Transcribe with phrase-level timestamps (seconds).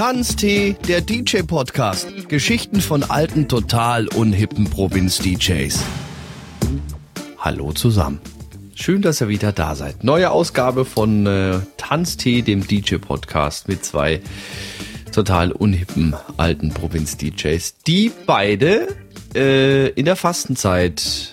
[0.00, 2.26] Tanztee, der DJ-Podcast.
[2.30, 5.78] Geschichten von alten, total unhippen Provinz-DJs.
[7.36, 8.18] Hallo zusammen.
[8.74, 10.02] Schön, dass ihr wieder da seid.
[10.02, 14.22] Neue Ausgabe von äh, Tanztee, dem DJ-Podcast mit zwei
[15.12, 18.88] total unhippen alten Provinz-DJs, die beide
[19.34, 21.30] äh, in der Fastenzeit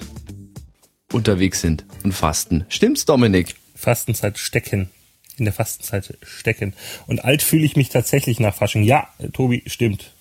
[1.13, 2.65] unterwegs sind und fasten.
[2.67, 3.55] Stimmt's, Dominik?
[3.75, 4.89] Fastenzeit stecken.
[5.37, 6.73] In der Fastenzeit stecken.
[7.05, 8.83] Und alt fühle ich mich tatsächlich nach Fasching.
[8.83, 10.11] Ja, Tobi, stimmt.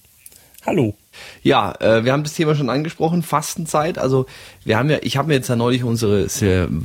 [0.66, 0.94] Hallo.
[1.42, 3.98] Ja, äh, wir haben das Thema schon angesprochen, Fastenzeit.
[3.98, 4.26] Also
[4.64, 6.26] wir haben ja, ich habe mir jetzt ja neulich unsere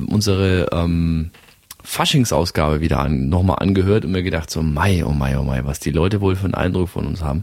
[0.06, 1.30] unsere ähm,
[1.82, 5.80] Faschingsausgabe wieder an, nochmal angehört und mir gedacht so, Mai, oh Mai, oh Mai, was
[5.80, 7.42] die Leute wohl für einen Eindruck von uns haben.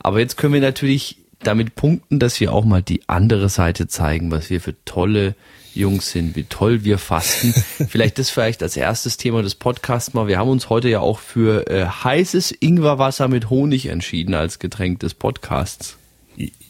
[0.00, 4.30] Aber jetzt können wir natürlich damit punkten, dass wir auch mal die andere Seite zeigen,
[4.30, 5.34] was wir für tolle
[5.76, 7.52] Jungs sind, wie toll wir fasten.
[7.88, 10.26] vielleicht das vielleicht als erstes Thema des Podcasts mal.
[10.26, 15.00] Wir haben uns heute ja auch für äh, heißes Ingwerwasser mit Honig entschieden als Getränk
[15.00, 15.96] des Podcasts.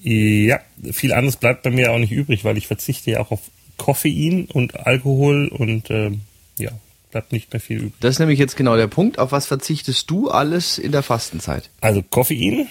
[0.02, 0.60] Ja,
[0.92, 3.40] viel anderes bleibt bei mir auch nicht übrig, weil ich verzichte ja auch auf
[3.78, 6.10] Koffein und Alkohol und äh,
[6.58, 6.70] ja,
[7.10, 7.92] bleibt nicht mehr viel übrig.
[8.00, 9.18] Das ist nämlich jetzt genau der Punkt.
[9.18, 11.70] Auf was verzichtest du alles in der Fastenzeit?
[11.80, 12.68] Also Koffein,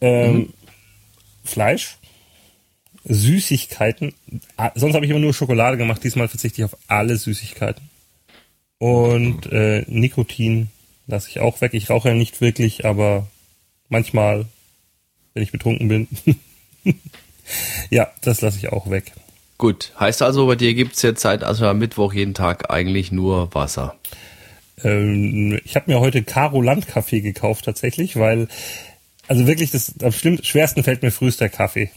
[0.00, 0.52] ähm, mhm.
[1.44, 1.98] Fleisch,
[3.04, 4.14] Süßigkeiten.
[4.56, 6.02] Ah, sonst habe ich immer nur Schokolade gemacht.
[6.02, 7.88] Diesmal verzichte ich auf alle Süßigkeiten.
[8.78, 10.68] Und äh, Nikotin
[11.06, 11.74] lasse ich auch weg.
[11.74, 13.28] Ich rauche ja nicht wirklich, aber
[13.88, 14.46] manchmal,
[15.34, 16.08] wenn ich betrunken bin.
[17.90, 19.12] ja, das lasse ich auch weg.
[19.58, 23.12] Gut, heißt also, bei dir gibt es jetzt seit also am Mittwoch jeden Tag eigentlich
[23.12, 23.96] nur Wasser.
[24.82, 28.48] Ähm, ich habe mir heute Caro Land Kaffee gekauft tatsächlich, weil
[29.28, 31.90] also wirklich das am schwersten fällt mir frühest der Kaffee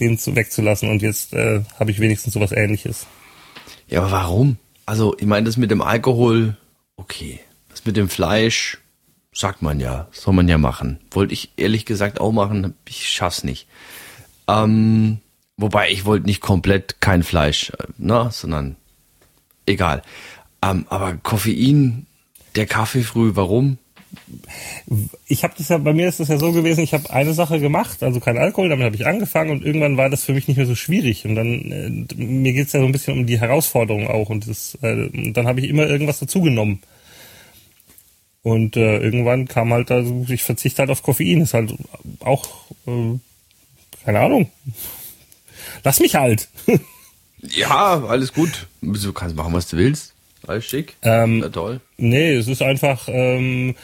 [0.00, 3.06] den zu, wegzulassen und jetzt äh, habe ich wenigstens sowas ähnliches.
[3.88, 4.56] Ja, aber warum?
[4.86, 6.56] Also, ich meine, das mit dem Alkohol,
[6.96, 7.40] okay.
[7.68, 8.78] Das mit dem Fleisch,
[9.32, 10.98] sagt man ja, soll man ja machen.
[11.10, 13.68] Wollte ich ehrlich gesagt auch machen, ich schaff's nicht.
[14.48, 15.18] Ähm,
[15.56, 18.76] wobei ich wollte nicht komplett kein Fleisch, äh, ne, sondern
[19.66, 20.02] egal.
[20.62, 22.06] Ähm, aber Koffein,
[22.56, 23.78] der Kaffee früh, warum?
[25.26, 27.60] Ich habe das ja, bei mir ist das ja so gewesen, ich habe eine Sache
[27.60, 30.56] gemacht, also kein Alkohol, damit habe ich angefangen und irgendwann war das für mich nicht
[30.56, 31.24] mehr so schwierig.
[31.24, 34.76] Und dann, äh, mir geht's ja so ein bisschen um die Herausforderung auch und das,
[34.82, 36.80] äh, dann habe ich immer irgendwas dazugenommen.
[38.42, 41.74] Und äh, irgendwann kam halt, also ich verzichte halt auf Koffein, ist halt
[42.20, 42.48] auch,
[42.86, 43.18] äh,
[44.04, 44.50] keine Ahnung.
[45.84, 46.48] Lass mich halt.
[47.42, 48.66] ja, alles gut.
[48.80, 50.14] Du kannst machen, was du willst.
[50.46, 50.96] Alles schick.
[51.02, 51.80] Ähm, ja, toll.
[51.98, 53.74] Nee, es ist einfach, ähm,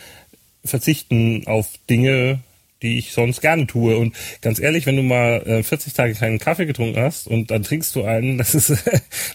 [0.66, 2.41] verzichten auf Dinge,
[2.82, 3.97] die ich sonst gerne tue.
[3.97, 7.62] Und ganz ehrlich, wenn du mal äh, 40 Tage keinen Kaffee getrunken hast und dann
[7.62, 8.84] trinkst du einen, das ist,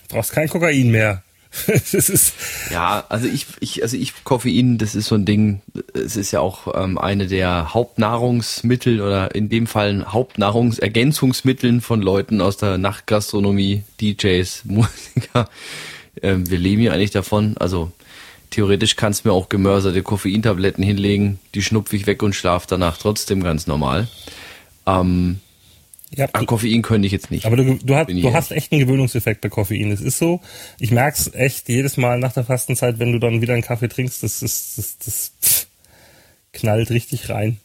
[0.10, 1.24] brauchst kein Kokain mehr.
[1.68, 2.34] das ist
[2.72, 5.62] ja, also ich, ich, also ich Koffein, das ist so ein Ding.
[5.94, 12.40] Es ist ja auch ähm, eine der Hauptnahrungsmittel oder in dem Fall Hauptnahrungsergänzungsmitteln von Leuten
[12.40, 15.50] aus der Nachtgastronomie, DJs, Musiker.
[16.22, 17.58] Ähm, wir leben ja eigentlich davon.
[17.58, 17.92] Also
[18.52, 22.98] Theoretisch kannst du mir auch gemörserte Koffeintabletten hinlegen, die schnupfe ich weg und schlafe danach
[22.98, 24.08] trotzdem ganz normal.
[24.86, 25.40] Ähm,
[26.14, 27.46] ja, an Koffein könnte ich jetzt nicht.
[27.46, 29.90] Aber du, du, hast, du hast echt einen Gewöhnungseffekt bei Koffein.
[29.92, 30.42] Es ist so,
[30.80, 34.22] ich merk's echt jedes Mal nach der Fastenzeit, wenn du dann wieder einen Kaffee trinkst,
[34.22, 35.68] das, ist, das, das pff,
[36.52, 37.58] knallt richtig rein.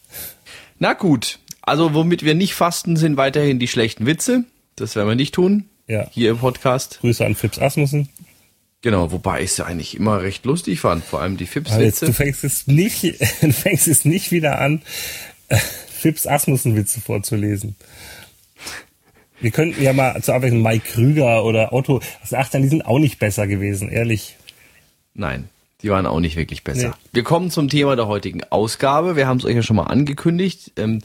[0.78, 4.44] Na gut, also womit wir nicht fasten, sind weiterhin die schlechten Witze.
[4.76, 5.64] Das werden wir nicht tun.
[5.88, 6.08] Ja.
[6.12, 6.98] Hier im Podcast.
[7.00, 8.08] Grüße an Fips Asmussen.
[8.86, 12.06] Genau, wobei ich es ja eigentlich immer recht lustig fand, vor allem die Fips-Witze.
[12.06, 13.02] Du fängst es nicht,
[13.40, 14.80] du fängst es nicht wieder an,
[15.48, 17.74] äh, Fips Asmussen-Witze vorzulesen.
[19.40, 23.18] Wir könnten ja mal zur Abwechslung Mike Krüger oder Otto Achtern, die sind auch nicht
[23.18, 24.36] besser gewesen, ehrlich.
[25.14, 25.48] Nein,
[25.82, 26.90] die waren auch nicht wirklich besser.
[26.90, 27.08] Nee.
[27.12, 29.16] Wir kommen zum Thema der heutigen Ausgabe.
[29.16, 30.74] Wir haben es euch ja schon mal angekündigt.
[30.76, 31.00] Ähm,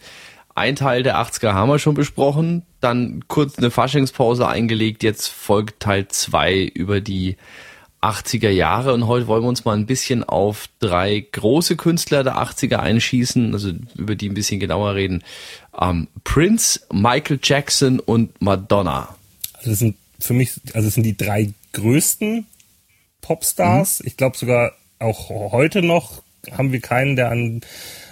[0.54, 5.80] ein Teil der 80er haben wir schon besprochen, dann kurz eine Faschingspause eingelegt, jetzt folgt
[5.80, 7.38] Teil 2 über die
[8.02, 12.38] 80er Jahre und heute wollen wir uns mal ein bisschen auf drei große Künstler der
[12.38, 15.24] 80er einschießen, also über die ein bisschen genauer reden.
[15.80, 19.16] Ähm, Prince, Michael Jackson und Madonna.
[19.54, 22.48] Also das sind für mich, also das sind die drei größten
[23.22, 24.00] Popstars.
[24.00, 24.08] Mhm.
[24.08, 27.62] Ich glaube sogar auch heute noch haben wir keinen, der an,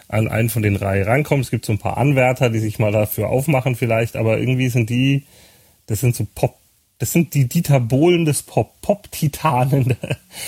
[0.07, 1.45] an einen von den drei rankommt.
[1.45, 4.89] Es gibt so ein paar Anwärter, die sich mal dafür aufmachen vielleicht, aber irgendwie sind
[4.89, 5.25] die,
[5.87, 6.57] das sind so Pop
[6.99, 9.95] das sind die Dieter Bohlen des Pop, Pop-Titanen.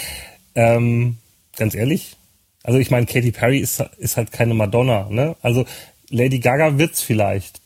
[0.55, 1.17] ähm,
[1.55, 2.17] ganz ehrlich.
[2.63, 5.35] Also ich meine, Katy Perry ist, ist halt keine Madonna, ne?
[5.41, 5.65] Also
[6.09, 7.61] Lady Gaga wird's vielleicht.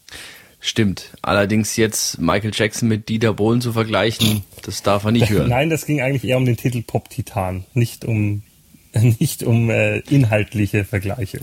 [0.62, 1.12] Stimmt.
[1.22, 5.50] Allerdings jetzt Michael Jackson mit Dieter Bohlen zu vergleichen, das darf er nicht hören.
[5.50, 8.44] Nein, das ging eigentlich eher um den Titel Pop-Titan, nicht um,
[8.94, 11.42] nicht um äh, inhaltliche Vergleiche.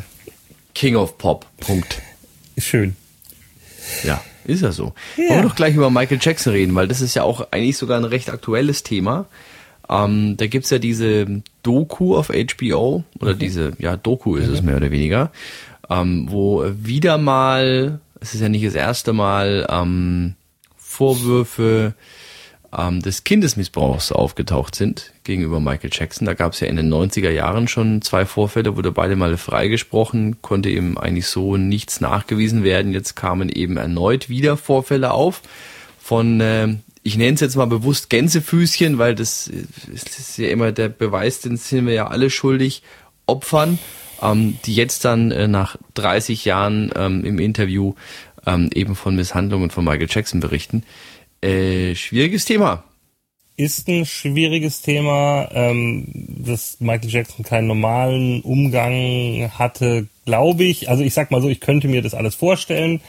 [0.74, 1.46] King of Pop.
[1.58, 2.00] Punkt.
[2.56, 2.96] Schön.
[4.04, 4.92] Ja, ist ja so.
[5.16, 5.28] Ja.
[5.28, 7.98] Wollen wir doch gleich über Michael Jackson reden, weil das ist ja auch eigentlich sogar
[7.98, 9.26] ein recht aktuelles Thema.
[9.88, 13.38] Ähm, da gibt's ja diese Doku auf HBO, oder mhm.
[13.38, 14.54] diese, ja, Doku ist mhm.
[14.54, 15.30] es mehr oder weniger,
[15.90, 20.34] ähm, wo wieder mal, es ist ja nicht das erste Mal, ähm,
[20.76, 21.94] Vorwürfe
[22.76, 26.26] ähm, des Kindesmissbrauchs aufgetaucht sind gegenüber Michael Jackson.
[26.26, 30.40] Da gab es ja in den 90er Jahren schon zwei Vorfälle, wurde beide mal freigesprochen,
[30.42, 32.92] konnte eben eigentlich so nichts nachgewiesen werden.
[32.92, 35.42] Jetzt kamen eben erneut wieder Vorfälle auf
[35.98, 36.68] von, äh,
[37.02, 39.50] ich nenne es jetzt mal bewusst Gänsefüßchen, weil das,
[39.92, 42.82] das ist ja immer der Beweis, den sind wir ja alle schuldig,
[43.26, 43.78] Opfern,
[44.20, 47.94] ähm, die jetzt dann äh, nach 30 Jahren ähm, im Interview
[48.46, 50.82] ähm, eben von Misshandlungen von Michael Jackson berichten.
[51.42, 52.84] Äh, schwieriges Thema.
[53.56, 56.06] Ist ein schwieriges Thema, ähm,
[56.44, 60.88] dass Michael Jackson keinen normalen Umgang hatte, glaube ich.
[60.88, 63.00] Also ich sag mal so, ich könnte mir das alles vorstellen.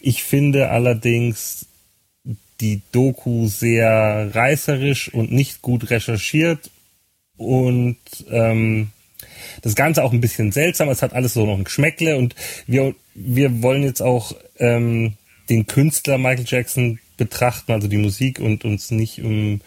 [0.00, 1.66] Ich finde allerdings
[2.60, 6.70] die Doku sehr reißerisch und nicht gut recherchiert
[7.36, 7.98] und
[8.30, 8.90] ähm,
[9.62, 10.88] das Ganze auch ein bisschen seltsam.
[10.88, 12.34] Es hat alles so noch ein Geschmäckle und
[12.66, 15.14] wir, wir wollen jetzt auch ähm,
[15.48, 19.60] den Künstler Michael Jackson betrachten, also die Musik und uns nicht um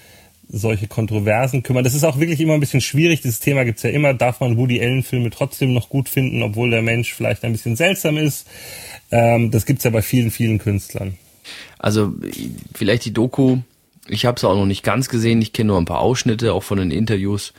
[0.50, 1.84] solche Kontroversen kümmern.
[1.84, 3.22] Das ist auch wirklich immer ein bisschen schwierig.
[3.22, 4.14] Dieses Thema gibt's ja immer.
[4.14, 8.18] Darf man Woody Allen-Filme trotzdem noch gut finden, obwohl der Mensch vielleicht ein bisschen seltsam
[8.18, 8.48] ist?
[9.10, 11.18] Ähm, das gibt's ja bei vielen, vielen Künstlern.
[11.80, 12.14] Also
[12.74, 13.60] vielleicht die Doku.
[14.08, 15.42] Ich habe es auch noch nicht ganz gesehen.
[15.42, 17.54] Ich kenne nur ein paar Ausschnitte, auch von den Interviews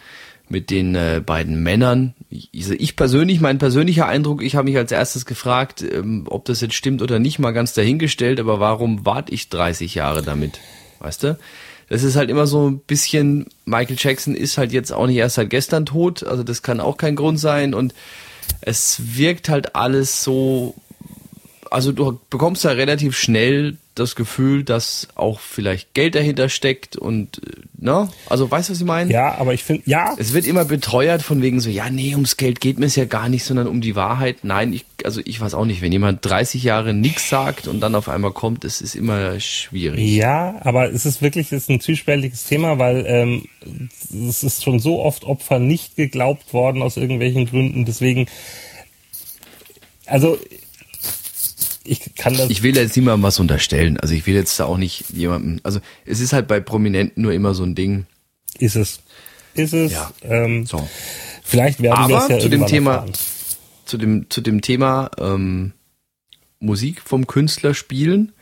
[0.55, 2.15] mit den äh, beiden Männern.
[2.31, 6.45] Ich, also ich persönlich, mein persönlicher Eindruck, ich habe mich als erstes gefragt, ähm, ob
[6.45, 10.61] das jetzt stimmt oder nicht, mal ganz dahingestellt, aber warum warte ich 30 Jahre damit?
[11.01, 11.37] Weißt du?
[11.89, 15.35] Das ist halt immer so ein bisschen, Michael Jackson ist halt jetzt auch nicht erst
[15.35, 17.93] seit gestern tot, also das kann auch kein Grund sein und
[18.61, 20.77] es wirkt halt alles so,
[21.69, 27.41] also du bekommst da relativ schnell das Gefühl, dass auch vielleicht Geld dahinter steckt und
[27.79, 28.09] ne?
[28.29, 29.13] Also weißt du, was ich meine?
[29.13, 30.15] Ja, aber ich finde, ja.
[30.19, 33.05] Es wird immer beteuert von wegen so, ja, nee, ums Geld geht mir es ja
[33.05, 34.39] gar nicht, sondern um die Wahrheit.
[34.43, 37.95] Nein, ich, also ich weiß auch nicht, wenn jemand 30 Jahre nichts sagt und dann
[37.95, 40.01] auf einmal kommt, es ist immer schwierig.
[40.01, 43.45] Ja, aber es ist wirklich, es ist ein zwiespältiges Thema, weil ähm,
[44.29, 47.85] es ist schon so oft Opfer nicht geglaubt worden aus irgendwelchen Gründen.
[47.85, 48.27] Deswegen,
[50.07, 50.39] also
[51.85, 52.51] ich kann das.
[52.51, 53.99] Ich will jetzt niemandem was unterstellen.
[53.99, 55.61] Also ich will jetzt da auch nicht jemandem.
[55.63, 58.07] Also es ist halt bei Prominenten nur immer so ein Ding.
[58.59, 59.01] Ist es.
[59.55, 59.93] Ist es.
[59.93, 60.11] Ja.
[60.23, 60.89] Ähm, so.
[61.43, 63.07] Vielleicht werden wir es ja zu dem Thema,
[63.85, 65.73] zu dem zu dem Thema ähm,
[66.59, 68.33] Musik vom Künstler spielen.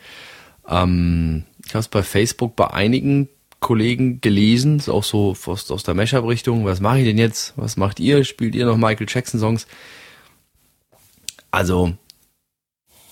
[0.69, 3.29] Ähm, ich habe es bei Facebook bei einigen
[3.59, 6.65] Kollegen gelesen, ist auch so aus, aus der Mashup-Richtung.
[6.65, 7.55] Was mache ich denn jetzt?
[7.57, 8.25] Was macht ihr?
[8.25, 9.67] Spielt ihr noch Michael Jackson-Songs?
[11.51, 11.95] Also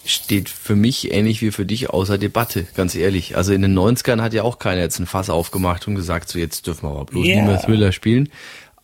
[0.05, 3.37] steht für mich ähnlich wie für dich außer Debatte, ganz ehrlich.
[3.37, 6.39] Also in den 90ern hat ja auch keiner jetzt ein Fass aufgemacht und gesagt, so
[6.39, 7.45] jetzt dürfen wir aber bloß yeah.
[7.45, 8.31] mehr Thriller spielen.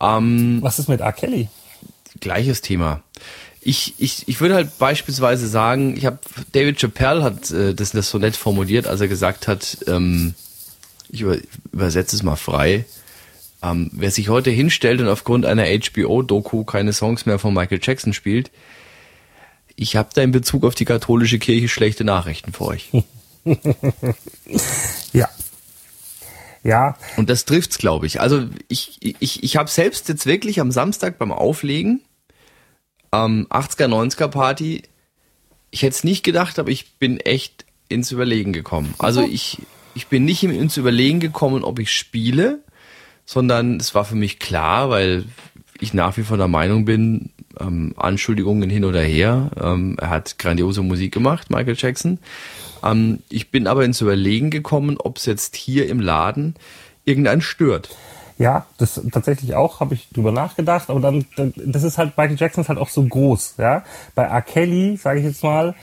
[0.01, 1.13] Ähm, Was ist mit R.
[1.13, 1.49] Kelly?
[2.21, 3.03] Gleiches Thema.
[3.61, 6.19] Ich, ich, ich würde halt beispielsweise sagen, ich habe
[6.53, 10.35] David Chappelle hat äh, das, das so nett formuliert, als er gesagt hat, ähm,
[11.09, 11.39] ich über,
[11.73, 12.85] übersetze es mal frei,
[13.63, 18.13] ähm, wer sich heute hinstellt und aufgrund einer HBO-Doku keine Songs mehr von Michael Jackson
[18.13, 18.51] spielt,
[19.77, 22.91] ich habe da in Bezug auf die katholische Kirche schlechte Nachrichten für euch.
[25.13, 25.29] ja.
[26.63, 26.97] Ja.
[27.17, 28.21] Und das trifft's, glaube ich.
[28.21, 32.01] Also ich, ich, ich habe selbst jetzt wirklich am Samstag beim Auflegen,
[33.13, 34.83] ähm, 80er, 90er Party,
[35.71, 38.95] ich hätte es nicht gedacht, aber ich bin echt ins Überlegen gekommen.
[38.99, 39.59] Also ich,
[39.95, 42.61] ich bin nicht ins Überlegen gekommen, ob ich spiele,
[43.25, 45.25] sondern es war für mich klar, weil
[45.79, 49.51] ich nach wie vor der Meinung bin, ähm, Anschuldigungen hin oder her.
[49.61, 52.19] Ähm, er hat grandiose Musik gemacht, Michael Jackson.
[52.85, 56.55] Ähm, ich bin aber ins Überlegen gekommen, ob es jetzt hier im Laden
[57.05, 57.97] irgendeinen stört.
[58.39, 61.25] Ja, das tatsächlich auch, habe ich drüber nachgedacht, aber dann,
[61.57, 63.83] das ist halt, Michael Jackson ist halt auch so groß, ja.
[64.15, 64.43] Bei R.
[64.43, 65.75] Kelly, sage ich jetzt mal,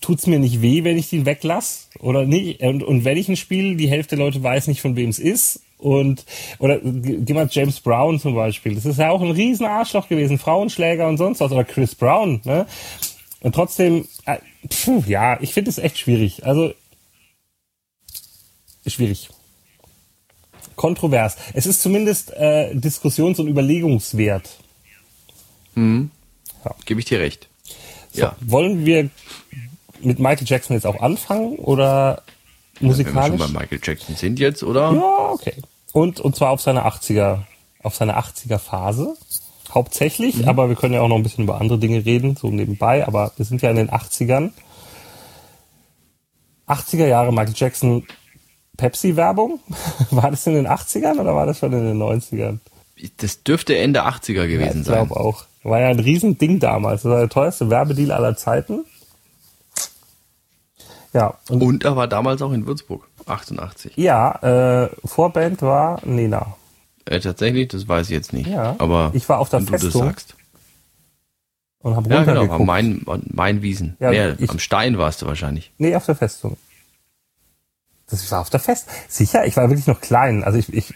[0.00, 2.60] tut's mir nicht weh, wenn ich ihn weglass oder nicht.
[2.60, 5.18] Und, und wenn ich ihn spiele, die Hälfte der Leute weiß nicht, von wem es
[5.18, 6.24] ist und
[6.58, 8.74] oder geh mal James Brown zum Beispiel.
[8.74, 11.52] Das ist ja auch ein riesen Arschloch gewesen, Frauenschläger und sonst was.
[11.52, 12.66] Oder Chris Brown, ne?
[13.40, 16.46] Und trotzdem, äh, pfuh, ja, ich finde es echt schwierig.
[16.46, 16.72] Also
[18.86, 19.28] schwierig.
[20.76, 21.36] Kontrovers.
[21.52, 24.48] Es ist zumindest äh, Diskussions- und Überlegungswert.
[25.74, 26.10] Mhm.
[26.64, 26.74] Ja.
[26.84, 27.48] Gebe ich dir recht.
[28.12, 28.36] So, ja.
[28.40, 29.10] Wollen wir
[30.00, 32.22] mit Michael Jackson jetzt auch anfangen oder
[32.80, 33.14] musikalisch?
[33.14, 34.92] Ja, wenn wir schon bei Michael Jackson sind jetzt, oder?
[34.92, 35.54] Ja, okay.
[35.92, 37.40] Und, und zwar auf seine 80er,
[37.82, 39.16] auf seine 80er Phase.
[39.72, 40.48] hauptsächlich, mhm.
[40.48, 43.32] aber wir können ja auch noch ein bisschen über andere Dinge reden, so nebenbei, aber
[43.36, 44.50] wir sind ja in den 80ern.
[46.68, 48.06] 80er Jahre Michael Jackson
[48.76, 49.60] Pepsi-Werbung.
[50.10, 52.58] War das in den 80ern oder war das schon in den 90ern?
[53.18, 55.02] Das dürfte Ende 80er gewesen ja, ich sein.
[55.02, 55.44] Ich glaube auch.
[55.62, 57.02] War ja ein Riesending damals.
[57.02, 58.84] Das war der teuerste Werbedeal aller Zeiten.
[61.12, 61.38] Ja.
[61.48, 63.92] Und, und er war damals auch in Würzburg, 88.
[63.96, 66.56] Ja, äh, Vorband war Nena.
[67.04, 68.48] Äh, tatsächlich, das weiß ich jetzt nicht.
[68.48, 68.76] Ja.
[68.78, 69.78] Aber ich war auf der Festung.
[69.80, 70.36] du das sagst.
[71.80, 73.96] Und hab ja, genau, am Main, Main Wiesen.
[73.98, 75.72] Ja, nee, ich, am Stein warst du wahrscheinlich.
[75.78, 76.56] Nee, auf der Festung.
[78.08, 78.88] Das war auf der Fest.
[79.08, 80.44] Sicher, ich war wirklich noch klein.
[80.44, 80.94] Also ich, ich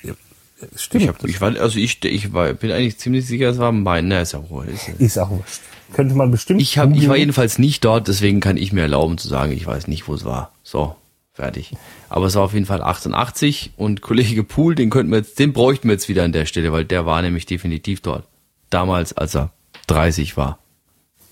[0.77, 1.03] stimmt.
[1.03, 4.09] Ich, hab, ich war, also ich, ich war, bin eigentlich ziemlich sicher, es war mein.
[4.09, 4.67] Ne, ist auch wohl.
[4.69, 5.61] Ist, ist auch wurscht.
[5.93, 6.61] Könnte man bestimmt.
[6.61, 9.67] Ich hab, ich war jedenfalls nicht dort, deswegen kann ich mir erlauben zu sagen, ich
[9.67, 10.53] weiß nicht, wo es war.
[10.63, 10.97] So,
[11.37, 11.73] fertig.
[12.09, 15.53] Aber es war auf jeden Fall 88 und Kollege Pool, den könnten wir jetzt, den
[15.53, 18.25] bräuchten wir jetzt wieder an der Stelle, weil der war nämlich definitiv dort.
[18.71, 19.53] Damals, als er
[19.87, 20.59] 30 war.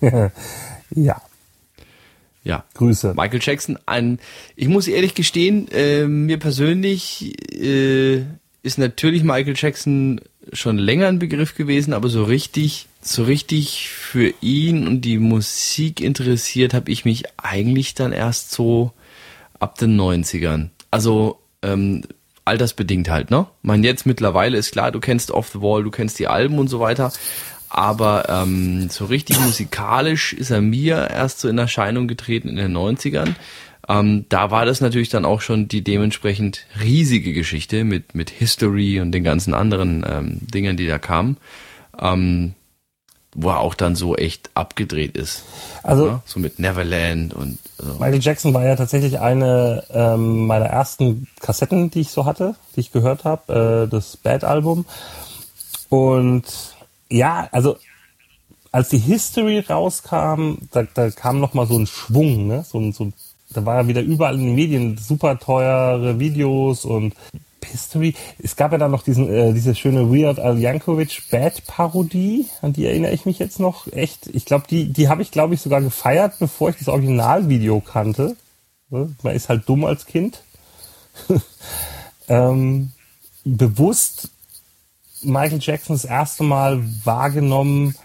[0.91, 1.21] ja.
[2.43, 2.63] Ja.
[2.75, 3.15] Grüße.
[3.15, 4.19] Michael Jackson, ein,
[4.55, 8.23] ich muss ehrlich gestehen, äh, mir persönlich äh,
[8.61, 10.21] ist natürlich Michael Jackson
[10.53, 16.01] schon länger ein Begriff gewesen, aber so richtig, so richtig für ihn und die Musik
[16.01, 18.91] interessiert habe ich mich eigentlich dann erst so
[19.59, 20.69] ab den 90ern.
[20.91, 22.03] Also ähm,
[22.45, 23.47] altersbedingt halt, ne?
[23.61, 26.59] Ich meine, jetzt mittlerweile ist klar, du kennst Off the Wall, du kennst die Alben
[26.59, 27.11] und so weiter,
[27.69, 32.77] aber ähm, so richtig musikalisch ist er mir erst so in Erscheinung getreten in den
[32.77, 33.35] 90ern.
[33.87, 38.99] Ähm, da war das natürlich dann auch schon die dementsprechend riesige Geschichte mit, mit History
[38.99, 41.37] und den ganzen anderen ähm, Dingen, die da kamen.
[41.99, 42.53] Ähm,
[43.35, 45.43] wo er auch dann so echt abgedreht ist.
[45.83, 46.21] Also ja?
[46.25, 47.93] so mit Neverland und so.
[47.93, 52.79] Michael Jackson war ja tatsächlich eine ähm, meiner ersten Kassetten, die ich so hatte, die
[52.79, 54.85] ich gehört habe, äh, das Bad Album.
[55.89, 56.43] Und
[57.09, 57.77] ja, also
[58.71, 62.65] als die History rauskam, da, da kam noch mal so ein Schwung, ne?
[62.67, 63.11] So, so,
[63.49, 67.13] da war ja wieder überall in den Medien super teure Videos und
[67.65, 68.15] History.
[68.39, 72.73] Es gab ja dann noch diesen, äh, diese schöne Weird Al Yankovic Bad Parodie, an
[72.73, 74.27] die erinnere ich mich jetzt noch echt.
[74.27, 78.35] Ich glaube, die, die habe ich, glaube ich, sogar gefeiert, bevor ich das Originalvideo kannte.
[78.89, 80.41] Man ist halt dumm als Kind.
[82.27, 82.91] ähm,
[83.43, 84.29] bewusst
[85.21, 87.95] Michael Jackson das erste Mal wahrgenommen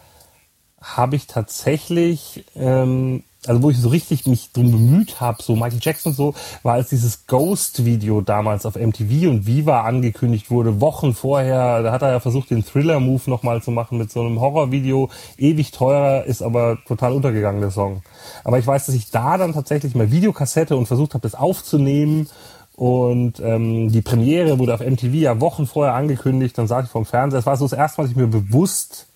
[0.80, 5.80] habe ich tatsächlich, ähm, also wo ich so richtig mich drum bemüht habe, so Michael
[5.80, 11.82] Jackson so, war als dieses Ghost-Video damals auf MTV und Viva angekündigt wurde, Wochen vorher,
[11.82, 15.70] da hat er ja versucht, den Thriller-Move nochmal zu machen mit so einem Horror-Video, ewig
[15.70, 18.02] teurer, ist aber total untergegangen, der Song.
[18.44, 22.28] Aber ich weiß, dass ich da dann tatsächlich mal Videokassette und versucht habe, das aufzunehmen
[22.76, 27.04] und ähm, die Premiere wurde auf MTV ja Wochen vorher angekündigt, dann saß ich vom
[27.04, 27.40] Fernseher.
[27.40, 29.06] Es war so das erste Mal, dass ich mir bewusst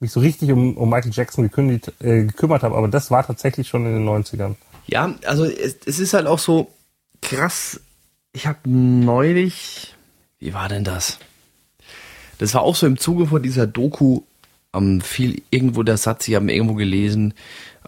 [0.00, 3.68] mich so richtig um, um Michael Jackson gekündigt, äh, gekümmert habe, aber das war tatsächlich
[3.68, 4.56] schon in den 90ern.
[4.86, 6.72] Ja, also es, es ist halt auch so
[7.20, 7.80] krass.
[8.32, 9.94] Ich habe neulich,
[10.38, 11.18] wie war denn das?
[12.38, 14.22] Das war auch so im Zuge von dieser Doku,
[14.72, 17.34] ähm, viel irgendwo der Satz, ich habe irgendwo gelesen,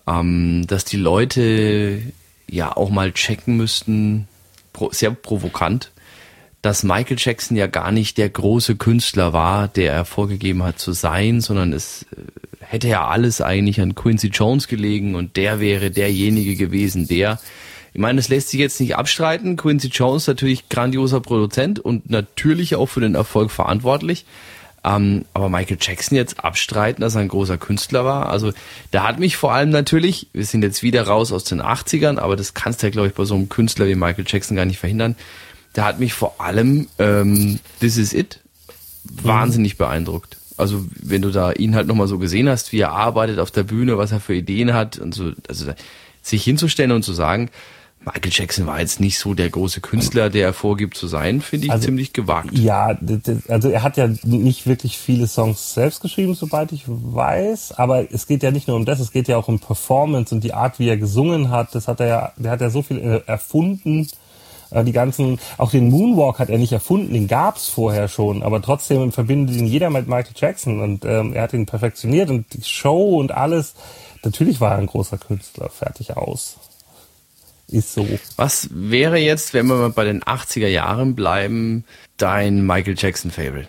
[0.06, 2.02] ähm, dass die Leute
[2.48, 4.28] ja auch mal checken müssten,
[4.90, 5.92] sehr provokant,
[6.62, 10.92] dass Michael Jackson ja gar nicht der große Künstler war, der er vorgegeben hat zu
[10.92, 15.90] sein, sondern es äh, hätte ja alles eigentlich an Quincy Jones gelegen und der wäre
[15.90, 17.38] derjenige gewesen, der
[17.94, 19.56] ich meine, es lässt sich jetzt nicht abstreiten.
[19.56, 24.24] Quincy Jones natürlich grandioser Produzent und natürlich auch für den Erfolg verantwortlich.
[24.84, 28.30] Ähm, aber Michael Jackson jetzt abstreiten, dass er ein großer Künstler war.
[28.30, 28.52] Also
[28.90, 32.34] da hat mich vor allem natürlich, wir sind jetzt wieder raus aus den 80ern, aber
[32.34, 34.78] das kannst du ja, glaube ich, bei so einem Künstler wie Michael Jackson gar nicht
[34.78, 35.14] verhindern.
[35.72, 38.40] Da hat mich vor allem ähm, This Is It
[39.04, 39.78] wahnsinnig mhm.
[39.78, 40.36] beeindruckt.
[40.56, 43.62] Also wenn du da ihn halt nochmal so gesehen hast, wie er arbeitet auf der
[43.62, 45.72] Bühne, was er für Ideen hat und so, also
[46.20, 47.50] sich hinzustellen und zu sagen,
[48.04, 51.66] Michael Jackson war jetzt nicht so der große Künstler, der er vorgibt zu sein, finde
[51.66, 52.56] ich also, ziemlich gewagt.
[52.58, 52.98] Ja,
[53.48, 58.26] also er hat ja nicht wirklich viele Songs selbst geschrieben, soweit ich weiß, aber es
[58.26, 60.80] geht ja nicht nur um das, es geht ja auch um Performance und die Art,
[60.80, 61.74] wie er gesungen hat.
[61.74, 64.08] Das hat er ja, der hat ja so viel äh, erfunden.
[64.72, 68.62] Äh, die ganzen, auch den Moonwalk hat er nicht erfunden, den gab's vorher schon, aber
[68.62, 72.64] trotzdem verbindet ihn jeder mit Michael Jackson und ähm, er hat ihn perfektioniert und die
[72.64, 73.74] Show und alles.
[74.24, 76.56] Natürlich war er ein großer Künstler, fertig aus.
[77.68, 78.06] Ist so.
[78.36, 81.84] Was wäre jetzt, wenn wir mal bei den 80er Jahren bleiben,
[82.18, 83.68] dein Michael Jackson Favorite?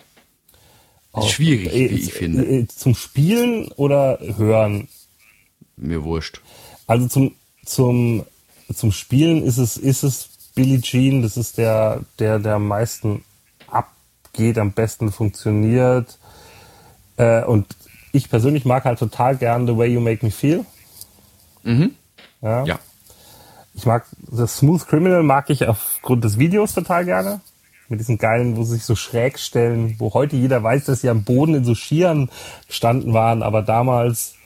[1.16, 2.44] Ist schwierig, äh, wie ich finde.
[2.44, 4.88] Äh, zum Spielen oder hören?
[5.76, 6.40] Mir wurscht.
[6.86, 7.34] Also zum,
[7.64, 8.24] zum,
[8.72, 13.24] zum Spielen ist es, ist es Billie Jean, das ist der, der, der am meisten
[13.66, 16.18] abgeht, am besten funktioniert.
[17.16, 17.66] Äh, und
[18.12, 20.64] ich persönlich mag halt total gern The Way You Make Me Feel.
[21.64, 21.94] Mhm.
[22.40, 22.64] Ja.
[22.64, 22.78] Ja.
[23.74, 27.40] Ich mag das Smooth Criminal mag ich aufgrund des Videos total gerne.
[27.88, 31.10] Mit diesen geilen, wo sie sich so schräg stellen, wo heute jeder weiß, dass sie
[31.10, 32.30] am Boden in so Skiern
[32.66, 34.36] gestanden waren, aber damals,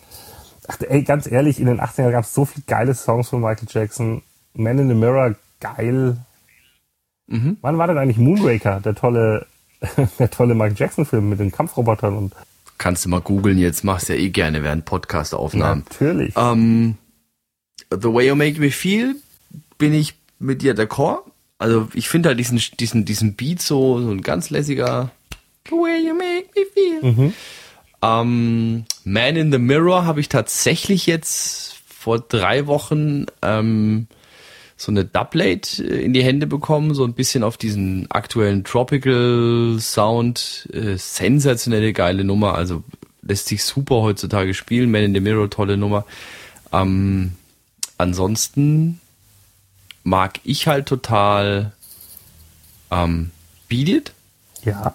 [0.67, 3.69] ach, ey, ganz ehrlich, in den 80ern gab es so viele geile Songs von Michael
[3.71, 4.23] Jackson.
[4.55, 6.17] Man in the Mirror, geil.
[7.27, 9.47] Wann war denn eigentlich Moonraker, der tolle,
[10.19, 12.35] der tolle Michael Jackson-Film mit den Kampfrobotern und
[12.79, 15.85] Kannst du mal googeln jetzt, machst ja eh gerne während Podcast-Aufnahmen.
[15.91, 16.33] natürlich.
[16.37, 16.97] Ähm,
[17.91, 19.17] The Way You Make Me Feel
[19.79, 21.23] bin ich mit dir d'accord.
[21.59, 25.11] Also ich finde halt diesen, diesen, diesen Beat so, so ein ganz lässiger
[25.69, 27.33] The Way You Make Me Feel.
[28.00, 34.07] Ähm, Man in the Mirror habe ich tatsächlich jetzt vor drei Wochen ähm,
[34.79, 39.77] so eine Dublate äh, in die Hände bekommen, so ein bisschen auf diesen aktuellen Tropical
[39.81, 42.85] Sound, äh, sensationelle geile Nummer, also
[43.23, 46.07] lässt sich super heutzutage spielen, Man in the Mirror, tolle Nummer.
[46.73, 47.33] Ähm,
[47.99, 49.01] ansonsten
[50.05, 51.73] mag ich halt total
[52.91, 53.31] ähm,
[53.69, 54.13] Beat It.
[54.65, 54.95] ja.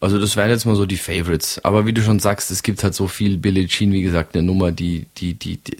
[0.00, 1.64] Also das wären jetzt mal so die Favorites.
[1.64, 4.42] Aber wie du schon sagst, es gibt halt so viel Billie Jean, wie gesagt, eine
[4.42, 5.78] Nummer, die, die, die, die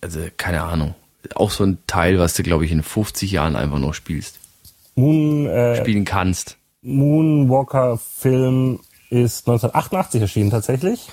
[0.00, 0.94] also keine Ahnung.
[1.34, 4.38] Auch so ein Teil, was du, glaube ich, in 50 Jahren einfach noch spielst,
[4.94, 6.56] Moon, äh, spielen kannst.
[6.82, 8.80] Moonwalker-Film
[9.10, 11.08] ist 1988 erschienen tatsächlich.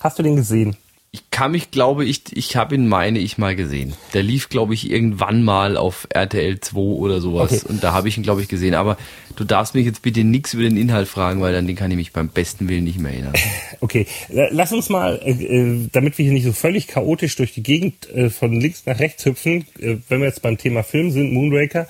[0.00, 0.76] Hast du den gesehen?
[1.10, 3.94] Ich kann mich, glaube ich, ich habe ihn, meine ich, mal gesehen.
[4.12, 7.64] Der lief, glaube ich, irgendwann mal auf RTL 2 oder sowas.
[7.64, 7.72] Okay.
[7.72, 8.74] Und da habe ich ihn, glaube ich, gesehen.
[8.74, 8.98] Aber
[9.34, 11.96] du darfst mich jetzt bitte nichts über den Inhalt fragen, weil dann den kann ich
[11.96, 13.32] mich beim besten Willen nicht mehr erinnern.
[13.80, 17.62] Okay, lass uns mal, äh, äh, damit wir hier nicht so völlig chaotisch durch die
[17.62, 21.86] Gegend äh, von links nach rechts hüpfen, wenn wir jetzt beim Thema Film sind, Moonraker.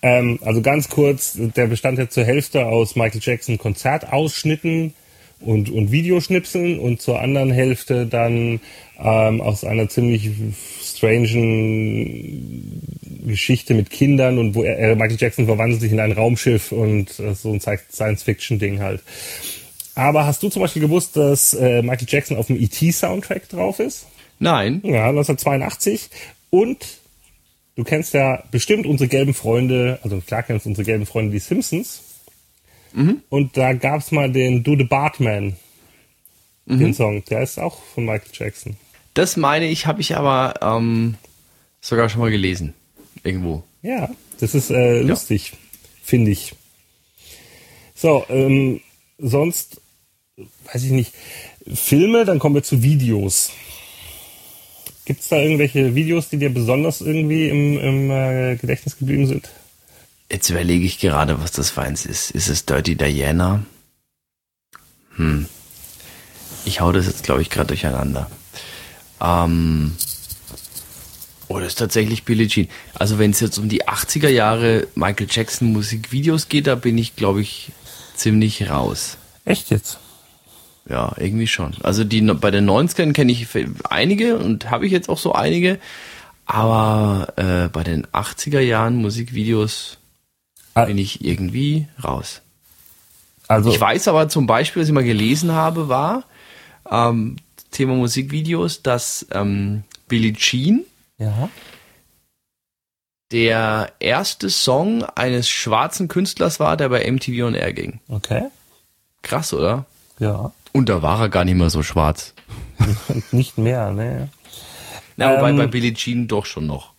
[0.00, 4.94] Ähm, also ganz kurz, der bestand ja zur Hälfte aus Michael Jackson Konzertausschnitten
[5.40, 8.60] und, und Videoschnipseln und zur anderen Hälfte dann
[8.98, 10.30] ähm, aus einer ziemlich
[10.82, 12.82] strangen
[13.26, 17.34] Geschichte mit Kindern und wo er, Michael Jackson verwandelt sich in ein Raumschiff und äh,
[17.34, 19.02] so ein Science-Fiction-Ding halt.
[19.94, 24.06] Aber hast du zum Beispiel gewusst, dass äh, Michael Jackson auf dem E.T.-Soundtrack drauf ist?
[24.38, 26.10] Nein, Ja, 1982.
[26.50, 26.78] Und
[27.76, 31.40] du kennst ja bestimmt unsere gelben Freunde, also klar kennst du unsere gelben Freunde, die
[31.40, 32.02] Simpsons.
[33.28, 35.56] Und da gab's mal den Do the Bartman,
[36.66, 37.24] den Song.
[37.26, 38.76] Der ist auch von Michael Jackson.
[39.14, 41.16] das meine ich, habe ich aber ähm,
[41.80, 42.74] sogar schon mal gelesen.
[43.24, 43.62] Irgendwo.
[43.82, 45.52] Ja, das ist äh, lustig,
[46.02, 46.54] finde ich.
[47.94, 48.80] So, ähm,
[49.18, 49.80] sonst,
[50.72, 51.12] weiß ich nicht,
[51.72, 53.52] Filme, dann kommen wir zu Videos.
[55.04, 59.50] Gibt's da irgendwelche Videos, die dir besonders irgendwie im, im äh, Gedächtnis geblieben sind?
[60.30, 62.30] Jetzt überlege ich gerade, was das für eins ist.
[62.30, 63.64] Ist es Dirty Diana?
[65.16, 65.46] Hm.
[66.64, 68.30] Ich hau das jetzt, glaube ich, gerade durcheinander.
[69.20, 69.96] Ähm.
[71.48, 72.68] Oder ist tatsächlich Billie Jean?
[72.92, 77.16] Also wenn es jetzt um die 80er Jahre Michael Jackson Musikvideos geht, da bin ich,
[77.16, 77.72] glaube ich,
[78.14, 79.16] ziemlich raus.
[79.46, 79.98] Echt jetzt?
[80.86, 81.74] Ja, irgendwie schon.
[81.82, 83.46] Also die bei den 90ern kenne ich
[83.88, 85.78] einige und habe ich jetzt auch so einige.
[86.44, 89.98] Aber äh, bei den 80er Jahren Musikvideos.
[90.86, 92.42] Bin ich irgendwie raus.
[93.46, 96.24] Also, Ich weiß aber zum Beispiel, was ich mal gelesen habe, war
[96.90, 97.36] ähm,
[97.70, 100.84] Thema Musikvideos, dass ähm, Billie Jean
[101.18, 101.48] ja.
[103.32, 108.00] der erste Song eines schwarzen Künstlers war, der bei MTV on Air ging.
[108.08, 108.44] Okay.
[109.22, 109.86] Krass, oder?
[110.18, 110.52] Ja.
[110.72, 112.34] Und da war er gar nicht mehr so schwarz.
[113.32, 114.28] Nicht mehr, ne?
[115.16, 116.92] Na, wobei Ähm, bei Billie Jean doch schon noch.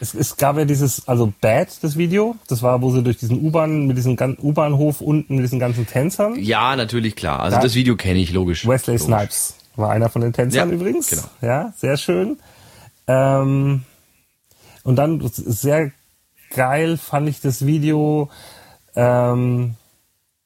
[0.00, 2.36] Es, es gab ja dieses, also Bad, das Video.
[2.48, 6.36] Das war, wo sie durch diesen U-Bahn, mit diesem U-Bahnhof unten mit diesen ganzen Tänzern.
[6.38, 7.40] Ja, natürlich, klar.
[7.40, 8.66] Also Da- das Video kenne ich, logisch.
[8.66, 9.06] Wesley logisch.
[9.06, 11.08] Snipes war einer von den Tänzern Ja, übrigens.
[11.10, 11.22] genau.
[11.40, 12.38] Ja, sehr schön.
[13.08, 13.82] Ähm,
[14.84, 15.90] und dann sehr
[16.54, 18.30] geil fand ich das Video,
[18.94, 19.74] ähm,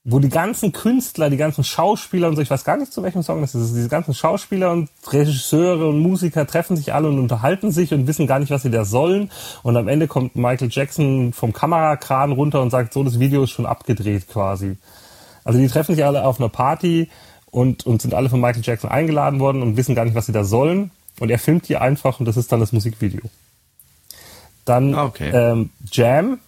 [0.05, 3.23] wo die ganzen Künstler, die ganzen Schauspieler und so, ich weiß gar nicht zu welchem
[3.23, 7.71] Song das ist, diese ganzen Schauspieler und Regisseure und Musiker treffen sich alle und unterhalten
[7.71, 9.31] sich und wissen gar nicht, was sie da sollen.
[9.63, 13.51] Und am Ende kommt Michael Jackson vom Kamerakran runter und sagt, so, das Video ist
[13.51, 14.77] schon abgedreht quasi.
[15.45, 17.09] Also die treffen sich alle auf einer Party
[17.53, 20.33] und, und sind alle von Michael Jackson eingeladen worden und wissen gar nicht, was sie
[20.33, 20.91] da sollen.
[21.21, 23.23] Und er filmt die einfach und das ist dann das Musikvideo.
[24.65, 25.31] Dann Ah, okay.
[25.33, 26.39] ähm, Jam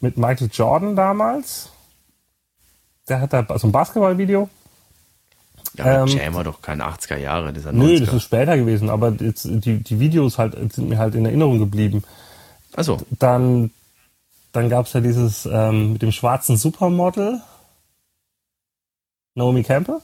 [0.00, 1.71] mit Michael Jordan damals.
[3.12, 4.48] Der hat da so ein Basketballvideo.
[5.76, 7.74] Ja, Ähm, Jam war doch kein 80er Jahre, dieser 90er.
[7.74, 11.26] Nö, das ist später gewesen, aber jetzt, die, die Videos halt sind mir halt in
[11.26, 12.04] Erinnerung geblieben.
[12.72, 13.70] also, Dann,
[14.52, 17.42] dann gab's ja dieses ähm, mit dem schwarzen Supermodel.
[19.34, 20.00] Naomi Campbell.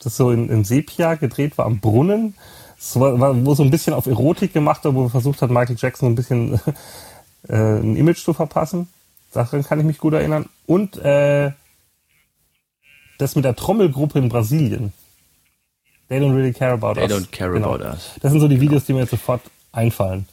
[0.00, 2.34] das so in, in Sepia gedreht war am Brunnen.
[2.92, 6.10] War, wo so ein bisschen auf Erotik gemacht hat, wo er versucht hat, Michael Jackson
[6.10, 6.60] ein bisschen
[7.48, 8.88] äh, ein Image zu verpassen.
[9.32, 10.46] Daran kann ich mich gut erinnern.
[10.66, 11.52] Und äh,
[13.20, 14.92] das mit der Trommelgruppe in Brasilien.
[16.08, 17.08] They don't really care about They us.
[17.08, 17.74] They don't care genau.
[17.74, 18.10] about us.
[18.20, 20.26] Das sind so die Videos, die mir jetzt sofort einfallen.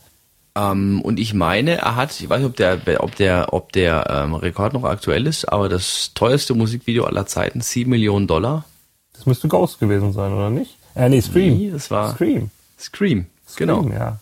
[0.56, 4.08] Ähm, und ich meine, er hat, ich weiß nicht, ob der, ob der, ob der
[4.10, 8.66] ähm, Rekord noch aktuell ist, aber das teuerste Musikvideo aller Zeiten, 7 Millionen Dollar.
[9.14, 10.78] Das müsste Ghost gewesen sein, oder nicht?
[10.96, 11.58] Äh, nee, Scream.
[11.58, 12.50] Nee, das war Scream.
[12.80, 13.84] Scream, genau.
[13.84, 14.20] Scream, ja.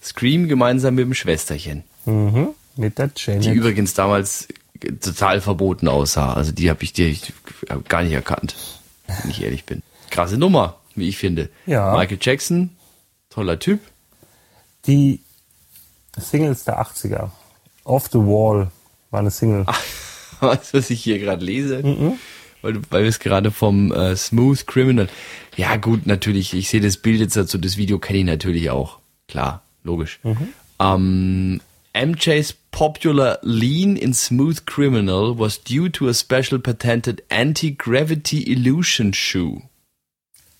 [0.00, 1.82] Scream gemeinsam mit dem Schwesterchen.
[2.04, 3.44] Mhm, mit der Janet.
[3.46, 4.46] Die übrigens damals
[5.00, 6.32] total verboten aussah.
[6.32, 7.14] Also die habe ich dir
[7.88, 8.54] gar nicht erkannt,
[9.06, 9.82] wenn ich ehrlich bin.
[10.10, 11.48] Krasse Nummer, wie ich finde.
[11.66, 11.92] Ja.
[11.92, 12.70] Michael Jackson,
[13.30, 13.80] toller Typ.
[14.86, 15.20] Die
[16.16, 17.30] Singles der 80er.
[17.84, 18.70] Off the Wall
[19.10, 19.64] war eine Single.
[19.66, 19.82] Ach,
[20.40, 21.82] weißt du, was ich hier gerade lese?
[21.82, 22.18] Mhm.
[22.62, 25.08] Weil, weil wir es gerade vom äh, Smooth Criminal.
[25.56, 26.54] Ja, gut, natürlich.
[26.54, 27.58] Ich sehe das Bild jetzt dazu.
[27.58, 28.98] Das Video kenne ich natürlich auch.
[29.28, 30.18] Klar, logisch.
[30.22, 30.48] Mhm.
[30.80, 31.60] Ähm,
[31.94, 39.62] MJ's popular lean in Smooth Criminal was due to a special patented anti-gravity illusion shoe.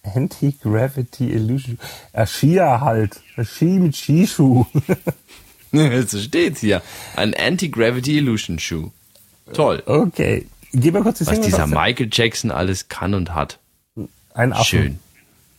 [0.04, 1.78] Anti-Gravity Illusion.
[2.12, 3.20] Äh, Skier halt.
[3.42, 4.66] Ski mit Skischuh.
[5.72, 6.82] so steht's hier.
[7.16, 8.90] Ein Anti-Gravity Illusion Shoe.
[9.52, 9.82] Toll.
[9.86, 10.46] Okay.
[10.72, 11.66] Geh mal kurz die Was Single dieser.
[11.66, 13.58] Michael Jackson alles kann und hat.
[14.34, 14.64] Ein Affen.
[14.64, 14.98] Schön.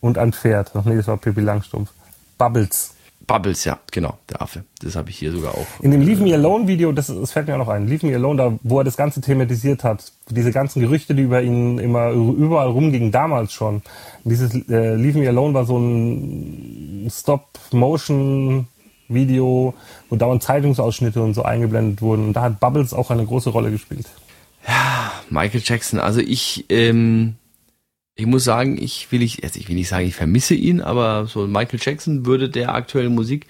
[0.00, 0.70] Und ein Pferd.
[0.74, 1.90] Ach nee, das war Pippi Langstumpf.
[2.38, 2.94] Bubbles.
[3.26, 4.62] Bubbles, ja, genau, der Affe.
[4.80, 5.66] Das habe ich hier sogar auch.
[5.80, 8.14] In dem Leave Me Alone Video, das, das fällt mir auch noch ein, Leave Me
[8.14, 12.10] Alone, da, wo er das Ganze thematisiert hat, diese ganzen Gerüchte, die über ihn immer
[12.10, 13.82] überall rumgingen, damals schon.
[14.24, 19.74] Dieses äh, Leave Me Alone war so ein Stop-Motion-Video,
[20.08, 22.28] wo dauernd Zeitungsausschnitte und so eingeblendet wurden.
[22.28, 24.06] Und da hat Bubbles auch eine große Rolle gespielt.
[24.68, 25.98] Ja, Michael Jackson.
[26.00, 27.36] Also ich, ähm,
[28.16, 31.26] ich muss sagen, ich will ich, also ich will nicht sagen, ich vermisse ihn, aber
[31.26, 33.46] so Michael Jackson würde der aktuellen Musik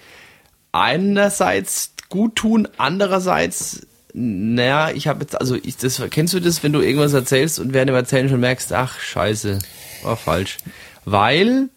[0.73, 6.73] einerseits gut tun, andererseits, naja, ich habe jetzt, also ich, das, kennst du das, wenn
[6.73, 9.59] du irgendwas erzählst und während dem Erzählen schon merkst, ach, scheiße,
[10.03, 10.57] war falsch.
[11.05, 11.69] Weil,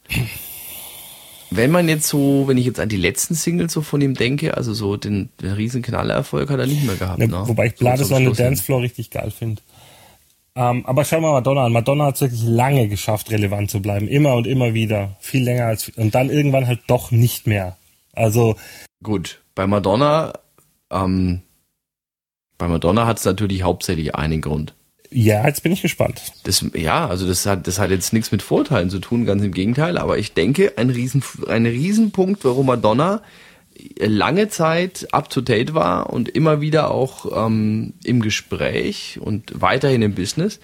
[1.50, 4.57] wenn man jetzt so, wenn ich jetzt an die letzten Singles so von ihm denke,
[4.57, 7.20] also so den, den riesen Knallerfolg hat er nicht mehr gehabt.
[7.20, 7.42] Ne, Ne?
[7.46, 8.42] Wobei ich So is zum on the.
[8.42, 9.62] Dancefloor richtig geil finde.
[10.56, 11.72] Ähm, aber schau mal Madonna an.
[11.72, 14.08] Madonna hat es wirklich lange geschafft, relevant zu bleiben.
[14.08, 15.16] Immer und immer wieder.
[15.20, 17.76] Viel länger als, und dann irgendwann halt doch nicht mehr.
[18.12, 18.56] Also,
[19.02, 20.32] Gut, bei Madonna,
[20.90, 21.42] ähm,
[22.58, 24.74] bei Madonna hat es natürlich hauptsächlich einen Grund.
[25.12, 26.20] ja, jetzt bin ich gespannt.
[26.44, 29.52] Das, ja, also das hat, das hat jetzt nichts mit Vorteilen zu tun, ganz im
[29.52, 29.98] Gegenteil.
[29.98, 33.22] Aber ich denke, ein riesen, ein Riesenpunkt, warum Madonna
[33.99, 40.03] lange Zeit up to date war und immer wieder auch ähm, im Gespräch und weiterhin
[40.03, 40.61] im Business,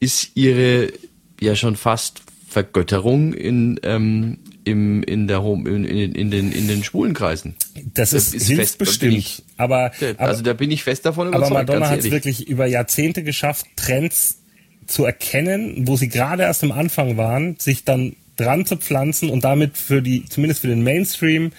[0.00, 0.92] ist ihre
[1.40, 6.68] ja schon fast Vergötterung in ähm, im in der Home in, in, in den in
[6.68, 7.56] den schwulen Kreisen.
[7.94, 11.38] Das ist, ist hilft fest, ich- aber, aber, Also da bin ich fest davon aber
[11.38, 11.54] überzeugt.
[11.68, 14.38] Madonna ganz hat es wirklich über Jahrzehnte geschafft, Trends
[14.86, 19.44] zu erkennen, wo sie gerade erst am Anfang waren, sich dann dran zu pflanzen und
[19.44, 21.52] damit für die, zumindest für den Mainstream,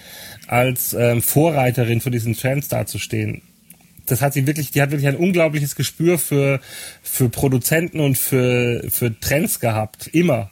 [0.46, 3.42] als ähm, Vorreiterin für diesen Trends dazustehen.
[4.06, 6.60] Das hat sie wirklich, die hat wirklich ein unglaubliches Gespür für,
[7.02, 10.08] für Produzenten und für, für Trends gehabt.
[10.08, 10.50] Immer.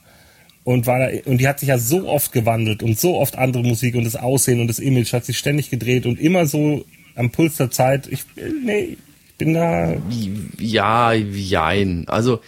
[0.65, 3.63] Und war da, und die hat sich ja so oft gewandelt und so oft andere
[3.65, 6.85] Musik und das Aussehen und das Image hat sich ständig gedreht und immer so
[7.17, 8.07] am Puls der Zeit.
[8.07, 8.25] Ich,
[8.65, 9.97] nee, ich bin da,
[10.59, 12.05] Ja, jein.
[12.07, 12.41] Also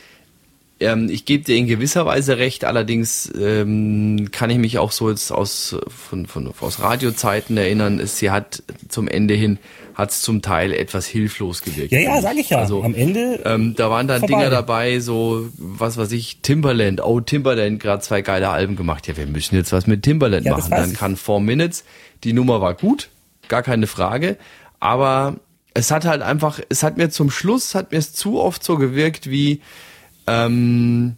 [0.84, 5.10] ähm, ich gebe dir in gewisser Weise recht, allerdings ähm, kann ich mich auch so
[5.10, 9.58] jetzt aus, von, von, aus Radiozeiten erinnern, sie hat zum Ende hin,
[9.94, 11.92] hat es zum Teil etwas hilflos gewirkt.
[11.92, 12.58] ja, ja, sag ich ja.
[12.58, 14.34] Also, am Ende, ähm, da waren dann vorbei.
[14.34, 17.02] Dinger dabei, so, was weiß ich, Timberland.
[17.02, 19.06] Oh, Timberland, gerade zwei geile Alben gemacht.
[19.06, 20.70] Ja, wir müssen jetzt was mit Timberland Ja, machen.
[20.70, 20.98] Dann ich.
[20.98, 21.84] kann Four Minutes.
[22.24, 23.08] Die Nummer war gut,
[23.48, 24.36] gar keine Frage.
[24.80, 25.36] Aber
[25.74, 28.76] es hat halt einfach, es hat mir zum Schluss, hat mir es zu oft so
[28.76, 29.60] gewirkt wie,
[30.26, 31.16] ähm,